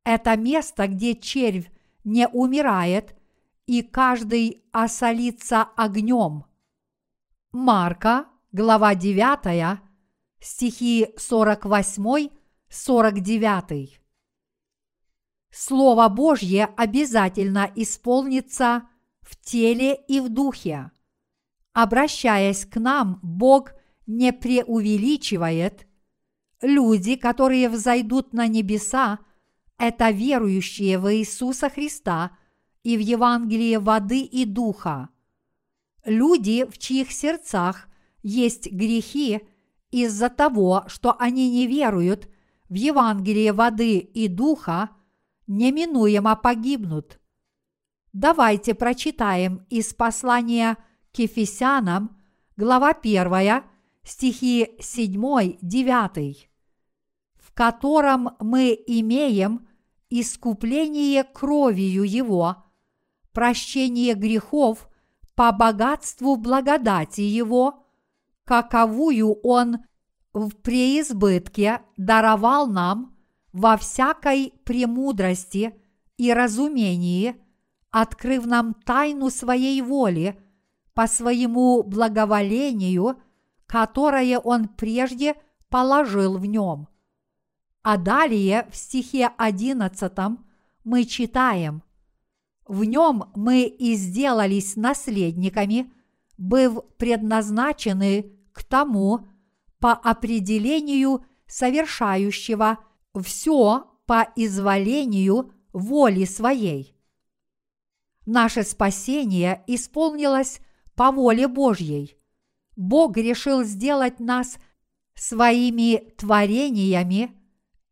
Это 0.04 0.36
место, 0.36 0.88
где 0.88 1.16
червь 1.16 1.70
не 2.04 2.28
умирает, 2.28 3.16
и 3.66 3.82
каждый 3.82 4.64
осолится 4.72 5.64
огнем. 5.64 6.46
Марка, 7.54 8.26
глава 8.52 8.96
9, 8.96 9.80
стихи 10.44 11.08
48-49. 11.18 13.90
Слово 15.52 16.10
Божье 16.10 16.66
обязательно 16.78 17.72
исполнится 17.76 18.84
в 19.22 19.40
теле 19.40 20.00
и 20.08 20.20
в 20.20 20.30
духе. 20.30 20.92
Обращаясь 21.74 22.66
к 22.66 22.80
нам, 22.80 23.20
Бог 23.22 23.74
не 24.06 24.34
преувеличивает. 24.34 25.88
Люди, 26.62 27.16
которые 27.16 27.70
взойдут 27.70 28.34
на 28.34 28.48
небеса, 28.48 29.20
это 29.78 30.10
верующие 30.10 30.98
в 30.98 31.14
Иисуса 31.14 31.70
Христа 31.70 32.36
и 32.84 32.98
в 32.98 33.00
Евангелие 33.00 33.80
воды 33.80 34.22
и 34.22 34.46
духа. 34.46 35.10
Люди, 36.06 36.66
в 36.66 36.78
чьих 36.78 37.12
сердцах 37.12 37.88
есть 38.24 38.72
грехи 38.72 39.42
из-за 39.94 40.30
того, 40.30 40.84
что 40.88 41.16
они 41.20 41.50
не 41.50 41.68
веруют 41.68 42.28
в 42.70 42.74
Евангелие 42.74 43.54
воды 43.54 43.98
и 43.98 44.28
духа, 44.28 44.90
неминуемо 45.48 46.36
погибнут– 46.36 47.20
Давайте 48.14 48.76
прочитаем 48.76 49.66
из 49.72 49.96
послания 49.96 50.78
к 51.12 51.18
Ефесянам, 51.18 52.22
глава 52.56 52.92
1, 52.92 53.64
стихи 54.04 54.70
7-9, 54.80 56.36
в 57.38 57.54
котором 57.56 58.36
мы 58.40 58.80
имеем 58.86 59.68
искупление 60.12 61.24
кровью 61.24 62.04
Его, 62.04 62.64
прощение 63.32 64.14
грехов 64.14 64.88
по 65.34 65.52
богатству 65.52 66.36
благодати 66.36 67.22
Его, 67.22 67.83
каковую 68.46 69.34
Он 69.44 69.78
в 70.34 70.56
преизбытке 70.56 71.82
даровал 71.98 72.68
нам 72.68 73.16
во 73.52 73.78
всякой 73.78 74.54
премудрости 74.66 75.74
и 76.18 76.34
разумении– 76.34 77.36
открыв 77.94 78.48
нам 78.48 78.74
тайну 78.74 79.30
своей 79.30 79.80
воли 79.84 80.36
по 80.96 81.06
своему 81.06 81.84
благоволению, 81.84 83.22
которое 83.68 84.40
Он 84.40 84.68
прежде 84.68 85.36
положил 85.70 86.40
в 86.40 86.46
нем. 86.46 86.88
А 87.84 87.98
далее 87.98 88.68
в 88.72 88.76
стихе 88.76 89.30
11 89.38 90.12
мы 90.84 91.06
читаем 91.06 91.84
«В 92.66 92.84
нем 92.84 93.26
мы 93.36 93.66
и 93.66 93.94
сделались 93.94 94.76
наследниками, 94.76 95.94
быв 96.38 96.80
предназначены 96.98 98.32
к 98.52 98.64
тому, 98.64 99.28
по 99.80 99.92
определению 99.92 101.26
совершающего 101.46 102.80
все 103.22 103.86
по 104.06 104.32
изволению 104.36 105.52
воли 105.74 106.24
своей. 106.24 106.96
Наше 108.26 108.64
спасение 108.64 109.64
исполнилось 109.68 110.62
по 110.96 111.12
воле 111.12 111.48
Божьей. 111.48 112.18
Бог 112.76 113.18
решил 113.18 113.64
сделать 113.64 114.20
нас 114.20 114.58
своими 115.16 116.12
творениями 116.18 117.32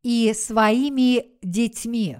и 0.02 0.34
своими 0.34 1.26
детьми. 1.46 2.20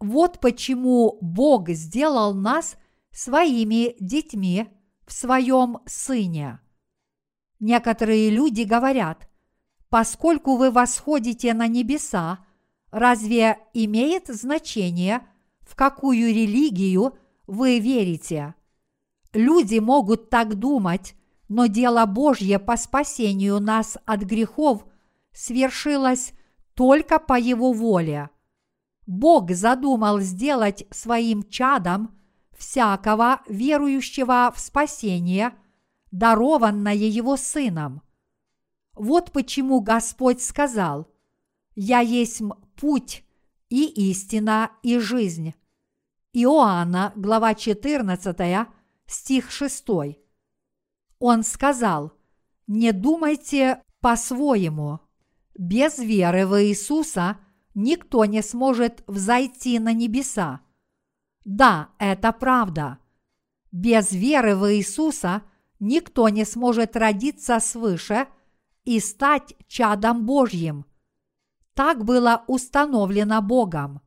Вот 0.00 0.40
почему 0.40 1.18
Бог 1.20 1.70
сделал 1.70 2.34
нас 2.34 2.76
своими 3.12 3.94
детьми 4.00 4.68
в 5.06 5.12
своем 5.12 5.78
Сыне. 5.86 6.60
Некоторые 7.60 8.30
люди 8.30 8.62
говорят, 8.62 9.28
поскольку 9.88 10.56
вы 10.56 10.70
восходите 10.70 11.54
на 11.54 11.68
небеса, 11.68 12.44
разве 12.90 13.58
имеет 13.74 14.28
значение, 14.28 15.20
в 15.60 15.76
какую 15.76 16.28
религию 16.28 17.16
вы 17.46 17.78
верите? 17.78 18.54
Люди 19.32 19.78
могут 19.78 20.28
так 20.28 20.56
думать, 20.56 21.14
но 21.48 21.66
дело 21.66 22.06
Божье 22.06 22.58
по 22.58 22.76
спасению 22.76 23.60
нас 23.60 23.96
от 24.06 24.22
грехов 24.22 24.86
свершилось 25.32 26.32
только 26.74 27.18
по 27.18 27.38
Его 27.38 27.72
воле. 27.72 28.30
Бог 29.06 29.50
задумал 29.50 30.20
сделать 30.20 30.86
своим 30.90 31.42
чадом 31.48 32.18
всякого 32.62 33.42
верующего 33.48 34.52
в 34.54 34.60
спасение, 34.60 35.52
дарованное 36.12 36.94
Его 36.94 37.36
Сыном. 37.36 38.02
Вот 38.94 39.32
почему 39.32 39.80
Господь 39.80 40.40
сказал, 40.40 41.08
«Я 41.74 41.98
есть 41.98 42.40
путь 42.76 43.24
и 43.68 44.10
истина 44.10 44.70
и 44.84 44.98
жизнь». 44.98 45.54
Иоанна, 46.32 47.12
глава 47.16 47.54
14, 47.56 48.68
стих 49.06 49.50
6. 49.50 49.84
Он 51.18 51.42
сказал, 51.42 52.12
«Не 52.68 52.92
думайте 52.92 53.82
по-своему. 54.00 55.00
Без 55.58 55.98
веры 55.98 56.46
в 56.46 56.62
Иисуса 56.62 57.38
никто 57.74 58.24
не 58.24 58.40
сможет 58.40 59.02
взойти 59.08 59.80
на 59.80 59.92
небеса. 59.92 60.60
Да, 61.44 61.90
это 61.98 62.32
правда. 62.32 62.98
Без 63.70 64.12
веры 64.12 64.54
в 64.56 64.72
Иисуса 64.74 65.42
никто 65.80 66.28
не 66.28 66.44
сможет 66.44 66.96
родиться 66.96 67.58
свыше 67.60 68.26
и 68.84 69.00
стать 69.00 69.54
чадом 69.66 70.26
Божьим. 70.26 70.86
Так 71.74 72.04
было 72.04 72.44
установлено 72.46 73.40
Богом. 73.42 74.00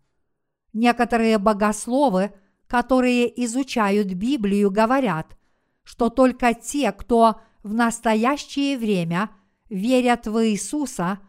Некоторые 0.74 1.38
богословы– 1.38 2.34
которые 2.68 3.44
изучают 3.46 4.08
Библию, 4.14 4.72
говорят, 4.72 5.38
что 5.84 6.10
только 6.10 6.54
те, 6.54 6.92
кто 6.92 7.42
в 7.64 7.74
настоящее 7.74 8.78
время 8.78 9.30
верят 9.70 10.28
в 10.28 10.46
Иисуса, 10.46 11.20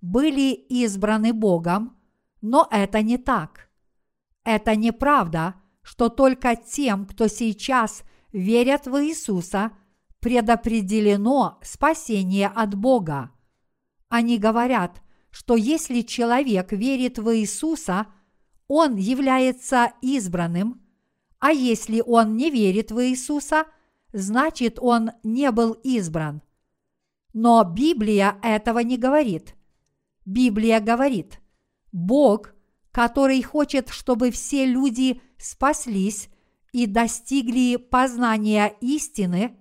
были 0.00 0.52
избраны 0.52 1.32
Богом, 1.32 1.96
но 2.42 2.68
это 2.70 3.02
не 3.02 3.18
так. 3.18 3.68
Это 4.44 4.76
неправда, 4.76 5.54
что 5.82 6.08
только 6.08 6.56
тем, 6.56 7.06
кто 7.06 7.28
сейчас 7.28 8.02
верят 8.32 8.86
в 8.86 9.02
Иисуса, 9.04 9.72
предопределено 10.20 11.58
спасение 11.62 12.48
от 12.48 12.74
Бога. 12.74 13.30
Они 14.08 14.38
говорят, 14.38 15.02
что 15.30 15.56
если 15.56 16.02
человек 16.02 16.72
верит 16.72 17.18
в 17.18 17.36
Иисуса, 17.36 18.06
он 18.68 18.96
является 18.96 19.92
избранным, 20.00 20.80
а 21.38 21.50
если 21.50 22.02
он 22.06 22.36
не 22.36 22.50
верит 22.50 22.90
в 22.90 23.04
Иисуса, 23.04 23.66
значит 24.12 24.78
он 24.80 25.10
не 25.22 25.50
был 25.50 25.72
избран. 25.72 26.40
Но 27.34 27.62
Библия 27.64 28.38
этого 28.42 28.78
не 28.78 28.96
говорит. 28.96 29.54
Библия 30.24 30.80
говорит, 30.80 31.40
Бог, 31.92 32.54
который 32.94 33.42
хочет, 33.42 33.88
чтобы 33.88 34.30
все 34.30 34.64
люди 34.64 35.20
спаслись 35.36 36.28
и 36.72 36.86
достигли 36.86 37.74
познания 37.76 38.74
истины, 38.80 39.56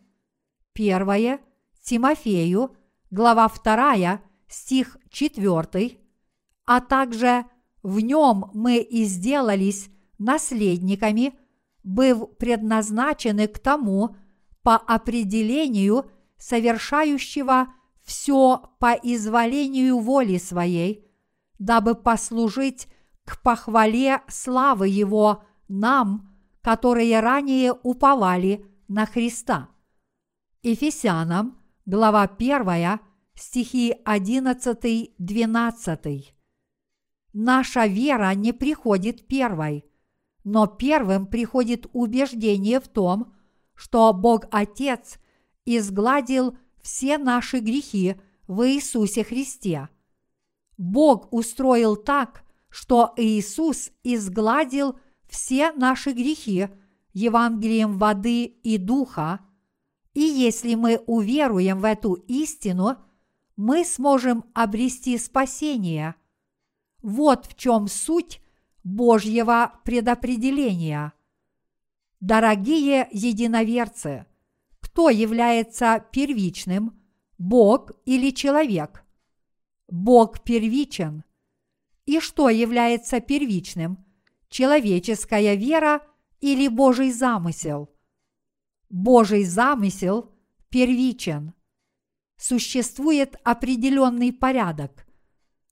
первое. 0.72 1.42
Тимофею, 1.84 2.78
глава 3.12 3.50
2, 3.50 4.22
стих 4.48 4.98
4, 5.10 5.98
а 6.66 6.80
также 6.80 7.46
в 7.82 8.00
нем 8.00 8.52
мы 8.54 8.78
и 8.78 9.04
сделались 9.04 9.90
наследниками– 10.18 11.34
быв 11.84 12.38
предназначены 12.38 13.48
к 13.48 13.60
тому 13.60 14.16
по 14.62 14.78
определению 14.78 16.10
совершающего 16.38 17.68
все 18.02 18.62
по 18.80 18.94
изволению 18.94 20.00
воли 20.00 20.38
своей, 20.38 21.06
дабы 21.60 21.96
послужить 21.96 22.88
к 23.26 23.42
похвале 23.42 24.22
славы 24.28 24.88
Его 24.88 25.44
нам, 25.68 26.34
которые 26.62 27.20
ранее 27.20 27.74
уповали 27.74 28.66
на 28.88 29.06
Христа. 29.06 29.68
Ефесянам, 30.62 31.60
глава 31.86 32.24
1, 32.24 33.00
стихи 33.36 33.96
11-12. 34.06 36.24
Наша 37.34 37.86
вера 37.86 38.34
не 38.34 38.54
приходит 38.54 39.28
первой– 39.28 39.84
но 40.44 40.68
первым 40.68 41.26
приходит 41.26 41.88
убеждение 41.94 42.80
в 42.80 42.88
том, 42.88 43.34
что 43.76 44.14
Бог 44.14 44.46
Отец 44.52 45.18
изгладил 45.66 46.58
все 46.82 47.18
наши 47.18 47.60
грехи 47.60 48.16
в 48.48 48.68
Иисусе 48.68 49.24
Христе. 49.24 49.90
Бог 50.78 51.32
устроил 51.32 51.96
так, 51.96 52.43
что 52.74 53.14
Иисус 53.18 53.92
изгладил 54.04 54.98
все 55.28 55.72
наши 55.74 56.12
грехи 56.12 56.70
Евангелием 57.14 58.00
воды 58.00 58.46
и 58.46 58.80
духа, 58.80 59.42
и 60.16 60.22
если 60.22 60.74
мы 60.74 60.98
уверуем 61.06 61.82
в 61.82 61.86
эту 61.86 62.14
истину, 62.14 62.98
мы 63.56 63.86
сможем 63.86 64.46
обрести 64.56 65.20
спасение. 65.20 66.16
Вот 67.04 67.46
в 67.46 67.56
чем 67.56 67.88
суть 67.88 68.42
Божьего 68.84 69.80
предопределения. 69.86 71.14
Дорогие 72.22 73.08
единоверцы, 73.12 74.26
кто 74.80 75.12
является 75.12 76.04
первичным, 76.12 77.00
Бог 77.38 77.92
или 78.06 78.32
человек? 78.32 79.06
Бог 79.88 80.42
первичен. 80.42 81.24
И 82.06 82.20
что 82.20 82.50
является 82.50 83.20
первичным? 83.20 84.04
Человеческая 84.50 85.56
вера 85.56 86.02
или 86.42 86.68
Божий 86.68 87.12
замысел? 87.12 87.90
Божий 88.90 89.44
замысел 89.46 90.32
первичен. 90.70 91.54
Существует 92.38 93.38
определенный 93.44 94.34
порядок. 94.34 95.08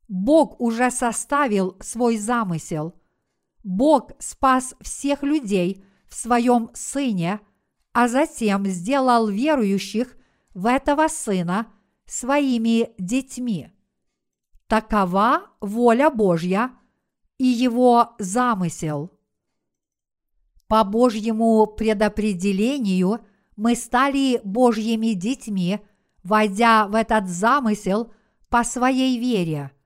Бог 0.08 0.60
уже 0.60 0.92
составил 0.92 1.78
свой 1.82 2.18
замысел– 2.18 2.96
Бог 3.64 4.12
спас 4.20 4.76
всех 4.82 5.24
людей 5.24 5.84
в 6.08 6.16
своем 6.16 6.72
Сыне, 6.74 7.40
а 7.94 8.08
затем 8.08 8.66
сделал 8.66 9.28
верующих 9.28 10.16
в 10.54 10.66
этого 10.66 11.08
Сына 11.08 11.68
своими 12.06 12.92
детьми. 12.98 13.72
Такова 14.72 15.50
воля 15.60 16.10
Божья 16.10 16.72
и 17.38 17.44
его 17.46 18.16
замысел. 18.20 19.12
По 20.70 20.86
Божьему 20.86 21.68
предопределению 21.68 23.20
мы 23.58 23.76
стали 23.76 24.40
Божьими 24.46 25.08
детьми, 25.08 25.82
войдя 26.24 26.88
в 26.88 26.96
этот 26.96 27.28
замысел 27.28 28.14
по 28.48 28.64
своей 28.64 29.20
вере– 29.20 29.72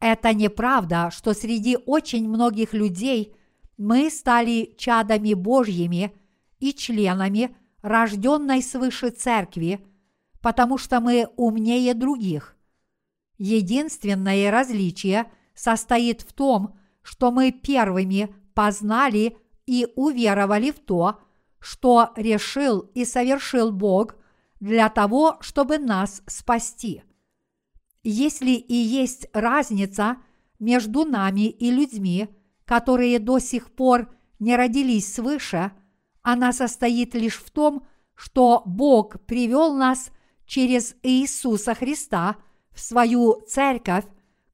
это 0.00 0.32
неправда, 0.32 1.10
что 1.10 1.34
среди 1.34 1.76
очень 1.76 2.28
многих 2.28 2.74
людей 2.74 3.34
мы 3.76 4.08
стали 4.10 4.74
чадами 4.78 5.34
Божьими 5.34 6.12
и 6.60 6.72
членами 6.72 7.56
рожденной 7.82 8.62
свыше 8.62 9.10
церкви, 9.10 9.84
потому 10.40 10.78
что 10.78 11.00
мы 11.00 11.28
умнее 11.36 11.92
других. 11.92 12.55
Единственное 13.38 14.50
различие 14.50 15.30
состоит 15.54 16.22
в 16.22 16.32
том, 16.32 16.78
что 17.02 17.30
мы 17.30 17.52
первыми 17.52 18.34
познали 18.54 19.36
и 19.66 19.86
уверовали 19.96 20.70
в 20.70 20.80
то, 20.80 21.20
что 21.58 22.12
решил 22.16 22.80
и 22.94 23.04
совершил 23.04 23.72
Бог 23.72 24.16
для 24.60 24.88
того, 24.88 25.36
чтобы 25.40 25.78
нас 25.78 26.22
спасти. 26.26 27.02
Если 28.02 28.52
и 28.52 28.74
есть 28.74 29.28
разница 29.32 30.18
между 30.58 31.04
нами 31.04 31.48
и 31.48 31.70
людьми, 31.70 32.28
которые 32.64 33.18
до 33.18 33.38
сих 33.38 33.70
пор 33.72 34.14
не 34.38 34.56
родились 34.56 35.12
свыше, 35.12 35.72
она 36.22 36.52
состоит 36.52 37.14
лишь 37.14 37.36
в 37.36 37.50
том, 37.50 37.86
что 38.14 38.62
Бог 38.64 39.20
привел 39.26 39.74
нас 39.74 40.10
через 40.46 40.94
Иисуса 41.02 41.74
Христа 41.74 42.36
в 42.76 42.80
свою 42.80 43.40
церковь, 43.48 44.04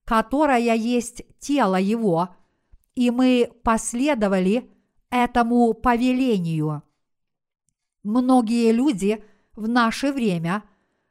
которая 0.04 0.76
есть 0.76 1.22
тело 1.40 1.74
Его, 1.74 2.28
и 2.94 3.10
мы 3.10 3.50
последовали 3.64 4.70
этому 5.10 5.74
повелению. 5.74 6.84
Многие 8.04 8.70
люди 8.72 9.24
в 9.54 9.68
наше 9.68 10.12
время 10.12 10.62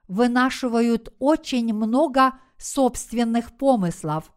вынашивают 0.07 1.13
очень 1.19 1.73
много 1.73 2.33
собственных 2.57 3.57
помыслов, 3.57 4.31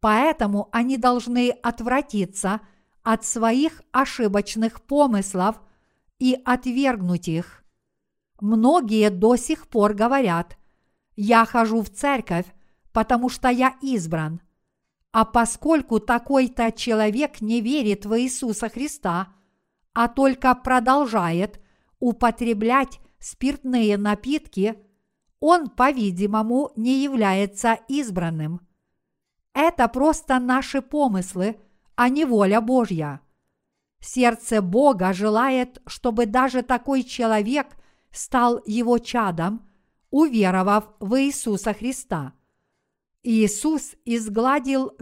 поэтому 0.00 0.68
они 0.72 0.96
должны 0.96 1.50
отвратиться 1.50 2.60
от 3.04 3.24
своих 3.24 3.82
ошибочных 3.92 4.82
помыслов 4.82 5.60
и 6.18 6.36
отвергнуть 6.44 7.28
их. 7.28 7.62
Многие 8.40 9.10
до 9.10 9.36
сих 9.36 9.68
пор 9.68 9.94
говорят, 9.94 10.56
я 11.16 11.44
хожу 11.44 11.82
в 11.82 11.90
церковь, 11.90 12.46
потому 12.92 13.28
что 13.28 13.48
я 13.48 13.74
избран. 13.80 14.40
А 15.12 15.24
поскольку 15.24 15.98
такой-то 15.98 16.70
человек 16.72 17.40
не 17.40 17.60
верит 17.60 18.04
в 18.04 18.20
Иисуса 18.20 18.68
Христа, 18.68 19.32
а 19.94 20.08
только 20.08 20.54
продолжает 20.54 21.60
употреблять 21.98 23.00
спиртные 23.18 23.96
напитки, 23.96 24.78
он, 25.40 25.70
по-видимому, 25.70 26.72
не 26.76 27.02
является 27.02 27.78
избранным. 27.88 28.60
Это 29.54 29.88
просто 29.88 30.38
наши 30.38 30.82
помыслы, 30.82 31.56
а 31.94 32.10
не 32.10 32.26
воля 32.26 32.60
Божья. 32.60 33.20
Сердце 34.00 34.60
Бога 34.60 35.14
желает, 35.14 35.80
чтобы 35.86 36.26
даже 36.26 36.62
такой 36.62 37.02
человек 37.02 37.68
стал 38.10 38.60
его 38.66 38.98
чадом, 38.98 39.66
уверовав 40.16 40.94
в 40.98 41.20
Иисуса 41.20 41.74
Христа. 41.74 42.32
Иисус 43.22 43.94
изгладил 44.06 44.92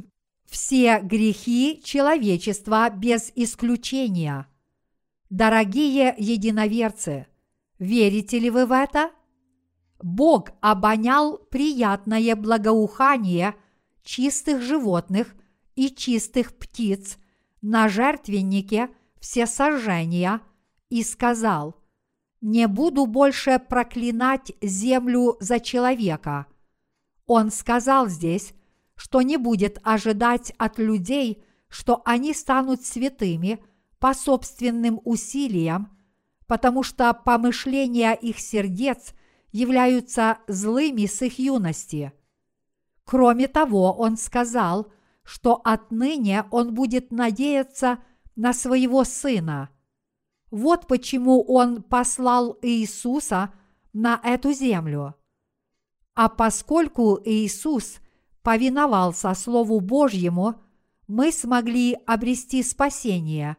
все 0.44 1.00
грехи 1.00 1.80
человечества 1.84 2.90
без 2.90 3.30
исключения. 3.36 4.48
Дорогие 5.30 6.14
единоверцы, 6.18 7.26
верите 7.78 8.40
ли 8.40 8.50
вы 8.50 8.66
в 8.66 8.72
это? 8.72 9.10
Бог 10.02 10.50
обонял 10.60 11.38
приятное 11.38 12.34
благоухание 12.34 13.54
чистых 14.02 14.62
животных 14.62 15.34
и 15.76 15.90
чистых 15.90 16.56
птиц 16.56 17.18
на 17.62 17.88
жертвеннике 17.88 18.90
всесожжения 19.20 20.40
и 20.88 21.04
сказал, 21.04 21.83
«Не 22.44 22.68
буду 22.68 23.06
больше 23.06 23.58
проклинать 23.58 24.52
землю 24.60 25.38
за 25.40 25.60
человека». 25.60 26.46
Он 27.26 27.50
сказал 27.50 28.08
здесь, 28.08 28.52
что 28.96 29.22
не 29.22 29.38
будет 29.38 29.78
ожидать 29.82 30.52
от 30.58 30.78
людей, 30.78 31.42
что 31.68 32.02
они 32.04 32.34
станут 32.34 32.84
святыми 32.84 33.64
по 33.98 34.12
собственным 34.12 35.00
усилиям, 35.04 35.96
потому 36.46 36.82
что 36.82 37.14
помышления 37.14 38.12
их 38.12 38.38
сердец 38.38 39.14
являются 39.50 40.36
злыми 40.46 41.06
с 41.06 41.22
их 41.22 41.38
юности. 41.38 42.12
Кроме 43.04 43.48
того, 43.48 43.92
он 43.92 44.18
сказал– 44.18 44.92
что 45.24 45.60
отныне 45.64 46.44
он 46.50 46.74
будет 46.74 47.10
надеяться 47.10 47.98
на 48.36 48.52
своего 48.52 49.04
сына. 49.04 49.70
Вот 50.50 50.86
почему 50.86 51.42
он 51.42 51.82
послал 51.82 52.58
Иисуса 52.62 53.52
на 53.92 54.20
эту 54.22 54.52
землю. 54.52 55.14
А 56.14 56.28
поскольку 56.28 57.20
Иисус 57.24 57.98
повиновался 58.42 59.34
Слову 59.34 59.80
Божьему, 59.80 60.60
мы 61.06 61.32
смогли 61.32 61.98
обрести 62.06 62.62
спасение. 62.62 63.56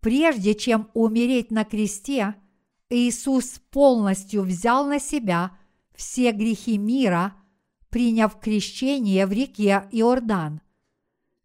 Прежде 0.00 0.54
чем 0.54 0.90
умереть 0.94 1.50
на 1.50 1.64
кресте, 1.64 2.34
Иисус 2.90 3.60
полностью 3.70 4.42
взял 4.42 4.86
на 4.86 4.98
себя 4.98 5.56
все 5.94 6.32
грехи 6.32 6.78
мира– 6.78 7.34
приняв 7.94 8.40
крещение 8.40 9.24
в 9.24 9.30
реке 9.30 9.88
Иордан. 9.92 10.60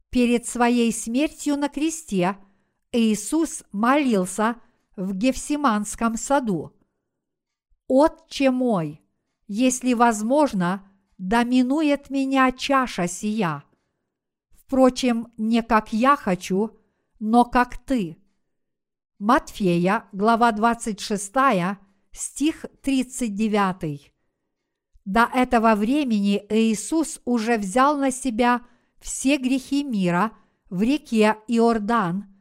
Перед 0.10 0.48
своей 0.48 0.92
смертью 0.92 1.58
на 1.58 1.70
кресте 1.70 2.38
Иисус 2.92 3.64
молился 3.72 4.56
в 4.96 5.14
Гефсиманском 5.14 6.18
саду. 6.18 6.74
«Отче 7.88 8.50
мой, 8.50 9.02
если 9.48 9.94
возможно, 9.94 10.90
доминует 11.18 12.10
меня 12.10 12.52
чаша 12.52 13.08
сия. 13.08 13.64
Впрочем, 14.52 15.32
не 15.38 15.62
как 15.62 15.94
я 15.94 16.16
хочу, 16.16 16.80
но 17.20 17.46
как 17.46 17.78
ты». 17.78 18.18
Матфея, 19.20 20.06
глава 20.12 20.52
26, 20.52 21.34
стих 22.12 22.66
39. 22.82 24.14
До 25.06 25.30
этого 25.34 25.76
времени 25.76 26.44
Иисус 26.50 27.22
уже 27.26 27.58
взял 27.58 27.98
на 27.98 28.12
себя 28.12 28.62
все 29.00 29.38
грехи 29.38 29.84
мира 29.84 30.32
в 30.70 30.82
реке 30.82 31.38
Иордан, 31.48 32.39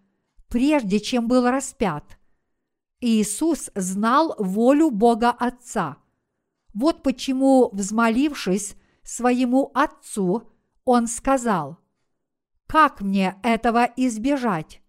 прежде 0.48 1.00
чем 1.00 1.28
был 1.28 1.48
распят. 1.48 2.18
Иисус 3.00 3.70
знал 3.74 4.34
волю 4.38 4.90
Бога 4.90 5.30
Отца. 5.30 5.98
Вот 6.74 7.02
почему, 7.02 7.70
взмолившись 7.72 8.76
своему 9.02 9.70
Отцу, 9.74 10.50
Он 10.84 11.06
сказал, 11.06 11.78
«Как 12.66 13.00
мне 13.00 13.38
этого 13.42 13.84
избежать? 13.96 14.82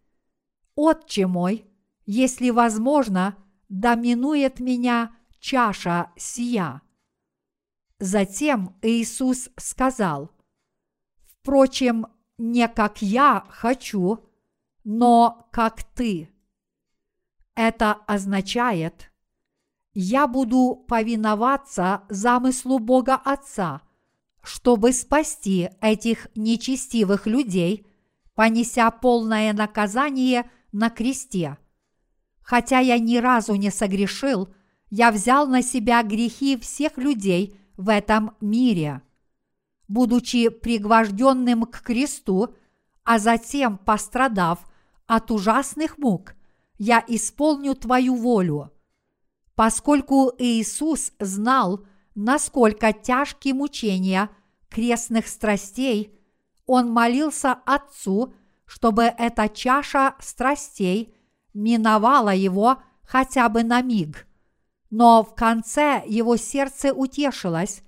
Отче 0.76 1.28
мой, 1.28 1.66
если 2.06 2.50
возможно, 2.50 3.36
доминует 3.70 4.60
меня 4.60 5.16
чаша 5.40 6.12
сия». 6.18 6.82
Затем 8.00 8.76
Иисус 8.82 9.50
сказал, 9.58 10.32
«Впрочем, 11.26 12.08
не 12.38 12.68
как 12.68 13.02
я 13.02 13.46
хочу, 13.50 14.29
но 14.92 15.48
как 15.52 15.84
ты». 15.84 16.30
Это 17.56 17.94
означает, 18.08 19.12
я 19.94 20.28
буду 20.28 20.86
повиноваться 20.88 22.04
замыслу 22.10 22.80
Бога 22.80 23.16
Отца, 23.16 23.82
чтобы 24.42 24.94
спасти 24.94 25.70
этих 25.82 26.28
нечестивых 26.36 27.28
людей, 27.28 27.86
понеся 28.34 28.90
полное 28.90 29.52
наказание 29.54 30.50
на 30.72 30.90
кресте. 30.90 31.58
Хотя 32.42 32.80
я 32.80 32.98
ни 32.98 33.18
разу 33.18 33.56
не 33.56 33.70
согрешил, 33.70 34.50
я 34.90 35.12
взял 35.12 35.46
на 35.48 35.62
себя 35.62 36.02
грехи 36.04 36.58
всех 36.58 36.98
людей– 36.98 37.56
в 37.80 37.88
этом 37.88 38.36
мире. 38.42 39.02
Будучи 39.88 40.50
пригвожденным 40.50 41.64
к 41.64 41.82
кресту, 41.82 42.54
а 43.06 43.20
затем 43.20 43.78
пострадав 43.78 44.69
от 45.10 45.32
ужасных 45.32 45.98
мук, 45.98 46.36
я 46.78 47.04
исполню 47.08 47.76
Твою 47.76 48.16
волю. 48.16 48.72
Поскольку 49.56 50.32
Иисус 50.38 51.12
знал, 51.20 51.86
насколько 52.16 52.94
тяжкие 52.94 53.54
мучения 53.54 54.30
крестных 54.70 55.28
страстей, 55.28 56.18
Он 56.66 56.90
молился 56.90 57.52
Отцу, 57.66 58.34
чтобы 58.66 59.04
эта 59.04 59.50
чаша 59.50 60.16
страстей 60.20 61.14
миновала 61.54 62.34
его 62.34 62.78
хотя 63.04 63.50
бы 63.50 63.64
на 63.64 63.82
миг– 63.82 64.26
но 64.90 65.24
в 65.24 65.36
конце 65.36 66.04
его 66.08 66.36
сердце 66.38 66.94
утешилось, 66.94 67.84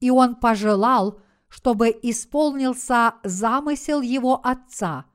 и 0.00 0.10
он 0.10 0.36
пожелал, 0.36 1.20
чтобы 1.48 1.88
исполнился 2.02 3.14
замысел 3.24 4.00
его 4.00 4.40
отца. 4.42 5.06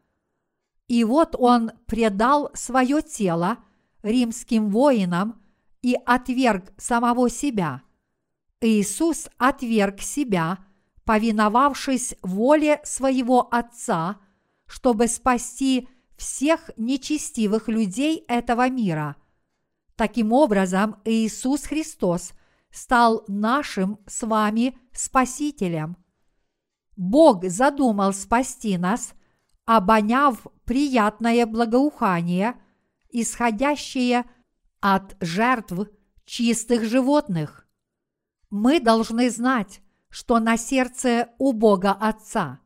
И 0.89 1.03
вот 1.03 1.35
он 1.37 1.71
предал 1.85 2.49
свое 2.55 3.01
тело 3.03 3.59
римским 4.01 4.69
воинам 4.69 5.39
и 5.83 5.95
отверг 6.05 6.73
самого 6.77 7.29
себя. 7.29 7.83
Иисус 8.59 9.29
отверг 9.37 10.01
себя, 10.01 10.57
повиновавшись 11.05 12.15
воле 12.23 12.81
своего 12.83 13.47
Отца, 13.53 14.17
чтобы 14.65 15.07
спасти 15.07 15.87
всех 16.17 16.71
нечестивых 16.75 17.67
людей 17.67 18.25
этого 18.27 18.67
мира. 18.67 19.15
Таким 19.95 20.33
образом, 20.33 20.99
Иисус 21.05 21.65
Христос 21.65 22.33
стал 22.71 23.23
нашим 23.27 23.99
с 24.07 24.25
вами 24.25 24.75
Спасителем. 24.91 25.97
Бог 26.97 27.45
задумал 27.45 28.11
спасти 28.11 28.77
нас, 28.77 29.13
обоняв 29.69 30.47
приятное 30.65 31.45
благоухание, 31.45 32.59
исходящее 33.11 34.25
от 34.79 35.15
жертв 35.19 35.87
чистых 36.25 36.85
животных. 36.85 37.67
Мы 38.49 38.79
должны 38.79 39.29
знать, 39.29 39.81
что 40.09 40.39
на 40.39 40.57
сердце 40.57 41.29
у 41.37 41.51
Бога 41.51 41.91
Отца, 41.91 42.61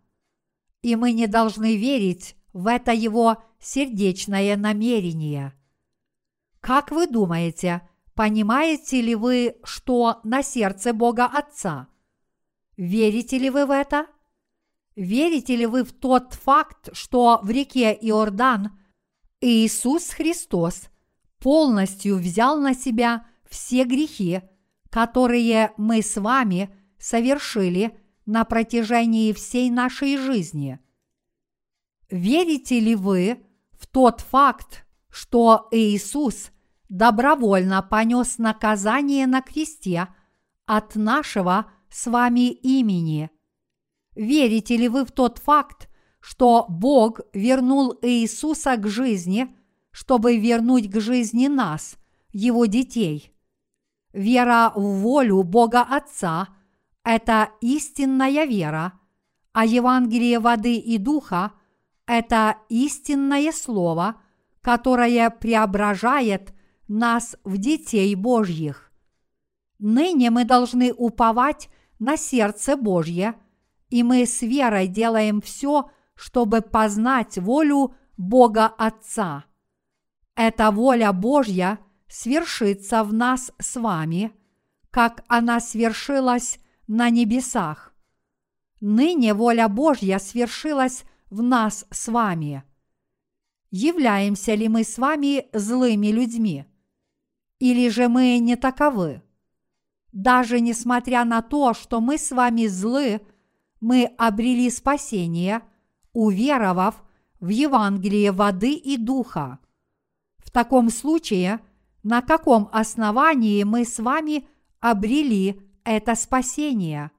и 0.82 0.96
мы 0.96 1.12
не 1.12 1.28
должны 1.28 1.76
верить 1.76 2.38
в 2.54 2.68
это 2.68 2.94
Его 2.94 3.44
сердечное 3.60 4.56
намерение. 4.56 5.54
Как 6.62 6.90
вы 6.90 7.06
думаете, 7.08 7.82
понимаете 8.14 9.02
ли 9.02 9.16
вы, 9.16 9.58
что 9.66 10.22
на 10.24 10.42
сердце 10.42 10.94
Бога 10.94 11.26
Отца? 11.26 11.90
Верите 12.78 13.38
ли 13.40 13.50
вы 13.50 13.66
в 13.66 13.72
это? 13.72 14.08
Верите 14.96 15.56
ли 15.56 15.66
вы 15.66 15.84
в 15.84 15.92
тот 15.92 16.34
факт, 16.34 16.90
что 16.94 17.40
в 17.42 17.50
реке 17.50 17.98
Иордан 18.00 18.78
Иисус 19.42 20.10
Христос 20.10 20.90
полностью 21.40 22.18
взял 22.18 22.60
на 22.60 22.76
себя 22.76 23.26
все 23.50 23.86
грехи, 23.86 24.42
которые 24.90 25.74
мы 25.78 26.02
с 26.04 26.18
вами 26.18 26.74
совершили 27.00 27.98
на 28.26 28.46
протяжении 28.46 29.34
всей 29.34 29.72
нашей 29.72 30.18
жизни? 30.18 30.80
Верите 32.12 32.80
ли 32.80 32.96
вы 32.96 33.44
в 33.72 33.88
тот 33.88 34.22
факт, 34.22 34.86
что 35.10 35.68
Иисус 35.72 36.52
добровольно 36.88 37.82
понес 37.82 38.38
наказание 38.38 39.26
на 39.26 39.42
кресте 39.42 40.08
от 40.68 40.96
нашего 40.96 41.72
с 41.90 42.06
вами 42.06 42.52
имени– 42.52 43.32
Верите 44.16 44.78
ли 44.78 44.88
вы 44.88 45.06
в 45.06 45.12
тот 45.12 45.40
факт, 45.40 45.90
что 46.20 46.66
Бог 46.70 47.22
вернул 47.34 47.98
Иисуса 48.02 48.78
к 48.78 48.88
жизни, 48.88 49.56
чтобы 49.92 50.38
вернуть 50.38 50.90
к 50.90 51.00
жизни 51.00 51.48
нас, 51.48 51.98
Его 52.32 52.66
детей? 52.66 53.34
Вера 54.14 54.72
в 54.76 55.00
волю 55.00 55.44
Бога 55.44 55.82
Отца– 55.82 56.50
это 57.04 57.50
истинная 57.62 58.46
вера, 58.46 58.94
а 59.52 59.66
Евангелие 59.66 60.40
воды 60.40 60.76
и 60.76 60.98
духа– 60.98 61.54
это 62.06 62.58
истинное 62.70 63.52
слово, 63.52 64.22
которое 64.62 65.30
преображает 65.32 66.54
нас 66.88 67.36
в 67.44 67.58
детей 67.58 68.14
Божьих. 68.14 68.92
Ныне 69.80 70.30
мы 70.30 70.46
должны 70.46 70.94
уповать 70.94 71.70
на 71.98 72.16
сердце 72.16 72.78
Божье– 72.78 73.34
и 73.94 74.02
мы 74.02 74.26
с 74.26 74.42
верой 74.42 74.88
делаем 74.88 75.40
все, 75.40 75.92
чтобы 76.16 76.62
познать 76.62 77.38
волю 77.38 77.94
Бога 78.18 78.66
Отца. 78.66 79.46
Эта 80.34 80.72
воля 80.72 81.14
Божья 81.14 81.78
свершится 82.08 83.04
в 83.04 83.14
нас 83.14 83.52
с 83.60 83.80
вами, 83.80 84.32
как 84.90 85.24
она 85.28 85.60
свершилась 85.60 86.58
на 86.88 87.12
небесах. 87.12 87.94
Ныне 88.82 89.36
воля 89.36 89.68
Божья 89.68 90.18
свершилась 90.18 91.04
в 91.30 91.44
нас 91.44 91.86
с 91.92 92.08
вами. 92.08 92.64
Являемся 93.70 94.56
ли 94.56 94.70
мы 94.70 94.86
с 94.86 94.98
вами 94.98 95.50
злыми 95.54 96.08
людьми? 96.08 96.66
Или 97.60 97.90
же 97.90 98.08
мы 98.08 98.40
не 98.40 98.56
таковы? 98.56 99.22
Даже 100.12 100.62
несмотря 100.62 101.26
на 101.26 101.44
то, 101.44 101.76
что 101.76 102.02
мы 102.02 102.18
с 102.18 102.32
вами 102.32 102.66
злы– 102.66 103.22
мы 103.84 104.06
обрели 104.18 104.70
спасение, 104.70 105.62
уверовав 106.14 107.04
в 107.42 107.50
Евангелие 107.50 108.32
воды 108.32 108.76
и 108.76 108.96
духа. 108.96 109.60
В 110.38 110.52
таком 110.52 110.90
случае, 110.90 111.60
на 112.02 112.22
каком 112.22 112.70
основании 112.72 113.64
мы 113.64 113.84
с 113.84 114.00
вами 114.00 114.48
обрели 114.80 115.62
это 115.84 116.16
спасение? 116.16 117.12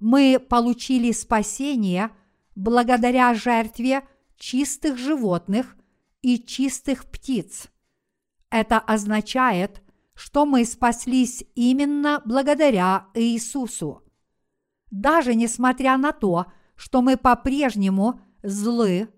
Мы 0.00 0.38
получили 0.38 1.12
спасение 1.12 2.10
благодаря 2.56 3.34
жертве 3.34 4.08
чистых 4.38 4.96
животных 4.96 5.76
и 6.22 6.38
чистых 6.38 7.04
птиц. 7.10 7.68
Это 8.48 8.78
означает, 8.78 9.82
что 10.14 10.46
мы 10.46 10.64
спаслись 10.64 11.44
именно 11.54 12.22
благодаря 12.24 13.08
Иисусу 13.12 14.03
даже 14.94 15.34
несмотря 15.34 15.96
на 15.96 16.12
то, 16.12 16.46
что 16.76 17.02
мы 17.02 17.16
по-прежнему 17.16 18.20
злы, 18.44 19.08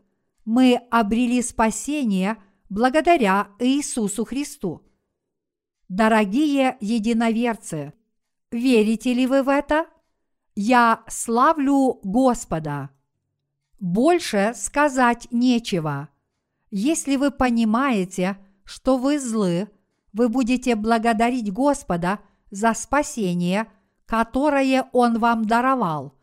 мы 0.46 0.80
обрели 0.90 1.42
спасение 1.42 2.38
благодаря 2.70 3.48
Иисусу 3.58 4.24
Христу. 4.24 4.86
Дорогие 5.90 6.78
единоверцы, 6.80 7.92
верите 8.50 9.12
ли 9.12 9.26
вы 9.26 9.42
в 9.42 9.50
это? 9.50 9.86
Я 10.54 11.04
славлю 11.08 12.00
Господа. 12.02 12.88
Больше 13.78 14.54
сказать 14.56 15.28
нечего. 15.30 16.08
Если 16.70 17.16
вы 17.16 17.30
понимаете, 17.30 18.38
что 18.64 18.96
вы 18.96 19.18
злы, 19.18 19.68
вы 20.14 20.30
будете 20.30 20.74
благодарить 20.74 21.52
Господа 21.52 22.20
за 22.50 22.72
спасение– 22.72 23.70
которое 24.06 24.88
Он 24.92 25.18
вам 25.18 25.44
даровал. 25.44 26.14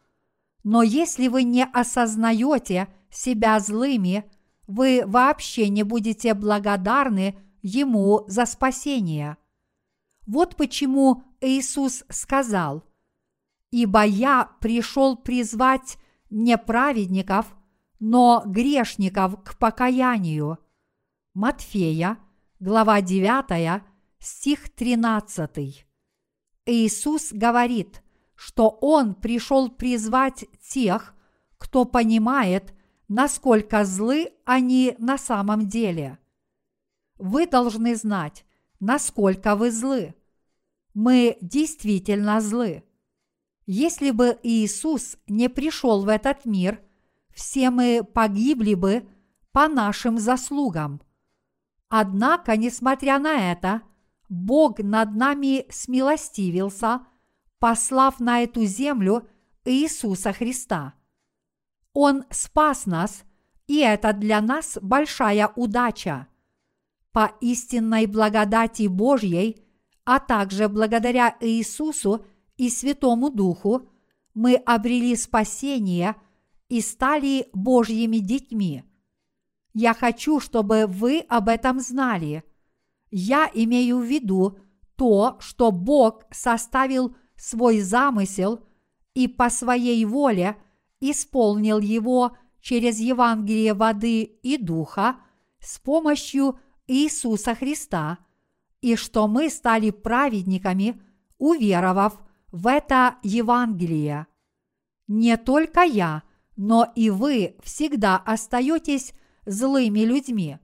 Но 0.64 0.82
если 0.82 1.28
вы 1.28 1.44
не 1.44 1.66
осознаете 1.66 2.88
себя 3.12 3.60
злыми, 3.60 4.30
вы 4.68 5.04
вообще 5.06 5.70
не 5.70 5.84
будете 5.84 6.34
благодарны 6.34 7.36
Ему 7.62 8.24
за 8.28 8.46
спасение. 8.46 9.38
Вот 10.26 10.56
почему 10.56 11.24
Иисус 11.42 12.04
сказал, 12.10 12.84
«Ибо 13.72 14.04
я 14.04 14.52
пришел 14.60 15.18
призвать 15.18 15.98
не 16.30 16.58
праведников, 16.58 17.56
но 18.00 18.44
грешников 18.46 19.44
к 19.44 19.58
покаянию». 19.58 20.60
Матфея, 21.34 22.18
глава 22.60 23.02
9, 23.02 23.82
стих 24.20 24.70
13. 24.70 25.86
Иисус 26.66 27.34
говорит, 27.34 28.02
что 28.36 28.70
Он 28.82 29.16
пришел 29.16 29.70
призвать 29.70 30.46
тех, 30.62 31.16
кто 31.58 31.86
понимает, 31.86 32.74
насколько 33.08 33.84
злы 33.86 34.34
они 34.46 34.96
на 34.98 35.18
самом 35.18 35.68
деле. 35.68 36.20
Вы 37.18 37.48
должны 37.48 37.96
знать, 37.96 38.46
насколько 38.80 39.56
вы 39.56 39.72
злы. 39.72 40.16
Мы 40.94 41.38
действительно 41.42 42.42
злы. 42.42 42.84
Если 43.66 44.12
бы 44.12 44.38
Иисус 44.44 45.18
не 45.28 45.50
пришел 45.50 46.04
в 46.04 46.10
этот 46.10 46.46
мир, 46.46 46.82
все 47.34 47.70
мы 47.70 48.04
погибли 48.04 48.74
бы 48.74 49.08
по 49.52 49.68
нашим 49.68 50.18
заслугам. 50.18 51.02
Однако, 51.90 52.58
несмотря 52.58 53.20
на 53.20 53.52
это,– 53.52 53.82
Бог 54.34 54.80
над 54.80 55.16
нами 55.16 55.68
смилостивился, 55.70 57.06
послав 57.60 58.20
на 58.20 58.42
эту 58.42 58.66
землю 58.66 59.30
Иисуса 59.64 60.34
Христа. 60.34 60.96
Он 61.94 62.24
спас 62.32 62.88
нас, 62.88 63.26
и 63.68 63.78
это 63.78 64.12
для 64.12 64.42
нас 64.42 64.80
большая 64.82 65.50
удача. 65.56 66.28
По 67.12 67.36
истинной 67.42 68.08
благодати 68.08 68.88
Божьей, 68.88 69.64
а 70.04 70.20
также 70.20 70.68
благодаря 70.68 71.38
Иисусу 71.40 72.26
и 72.58 72.72
Святому 72.72 73.30
Духу, 73.30 73.88
мы 74.34 74.56
обрели 74.56 75.16
спасение 75.16 76.16
и 76.70 76.82
стали 76.82 77.50
Божьими 77.54 78.18
детьми. 78.18 78.84
Я 79.76 79.94
хочу, 79.94 80.40
чтобы 80.40 80.88
вы 80.88 81.20
об 81.20 81.50
этом 81.50 81.80
знали– 81.80 82.44
я 83.16 83.48
имею 83.54 84.00
в 84.00 84.04
виду 84.04 84.58
то, 84.96 85.38
что 85.40 85.72
Бог 85.72 86.24
составил 86.32 87.16
свой 87.36 87.80
замысел 87.80 88.66
и 89.14 89.28
по 89.28 89.52
своей 89.52 90.04
воле 90.06 90.58
исполнил 91.00 91.80
его 91.80 92.36
через 92.60 93.00
Евангелие 93.00 93.76
воды 93.76 94.24
и 94.24 94.58
духа 94.58 95.18
с 95.60 95.78
помощью 95.78 96.60
Иисуса 96.88 97.54
Христа, 97.54 98.18
и 98.82 98.96
что 98.96 99.28
мы 99.28 99.52
стали 99.52 99.92
праведниками, 99.92 101.00
уверовав 101.38 102.20
в 102.52 102.66
это 102.66 103.18
Евангелие. 103.22 104.26
Не 105.08 105.38
только 105.38 105.82
я, 105.82 106.24
но 106.56 106.92
и 106.96 107.12
вы 107.12 107.58
всегда 107.62 108.18
остаетесь 108.18 109.14
злыми 109.46 110.00
людьми. 110.00 110.58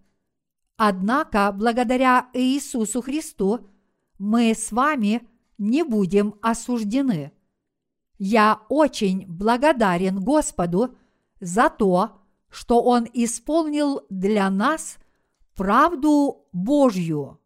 Однако, 0.81 1.51
благодаря 1.51 2.29
Иисусу 2.31 3.01
Христу, 3.01 3.67
мы 4.17 4.53
с 4.53 4.71
вами 4.71 5.27
не 5.57 5.83
будем 5.83 6.35
осуждены. 6.41 7.33
Я 8.17 8.61
очень 8.69 9.25
благодарен 9.27 10.21
Господу 10.21 10.95
за 11.41 11.69
то, 11.69 12.21
что 12.49 12.81
Он 12.81 13.05
исполнил 13.11 14.05
для 14.09 14.49
нас 14.49 14.99
правду 15.53 16.47
Божью. 16.53 17.41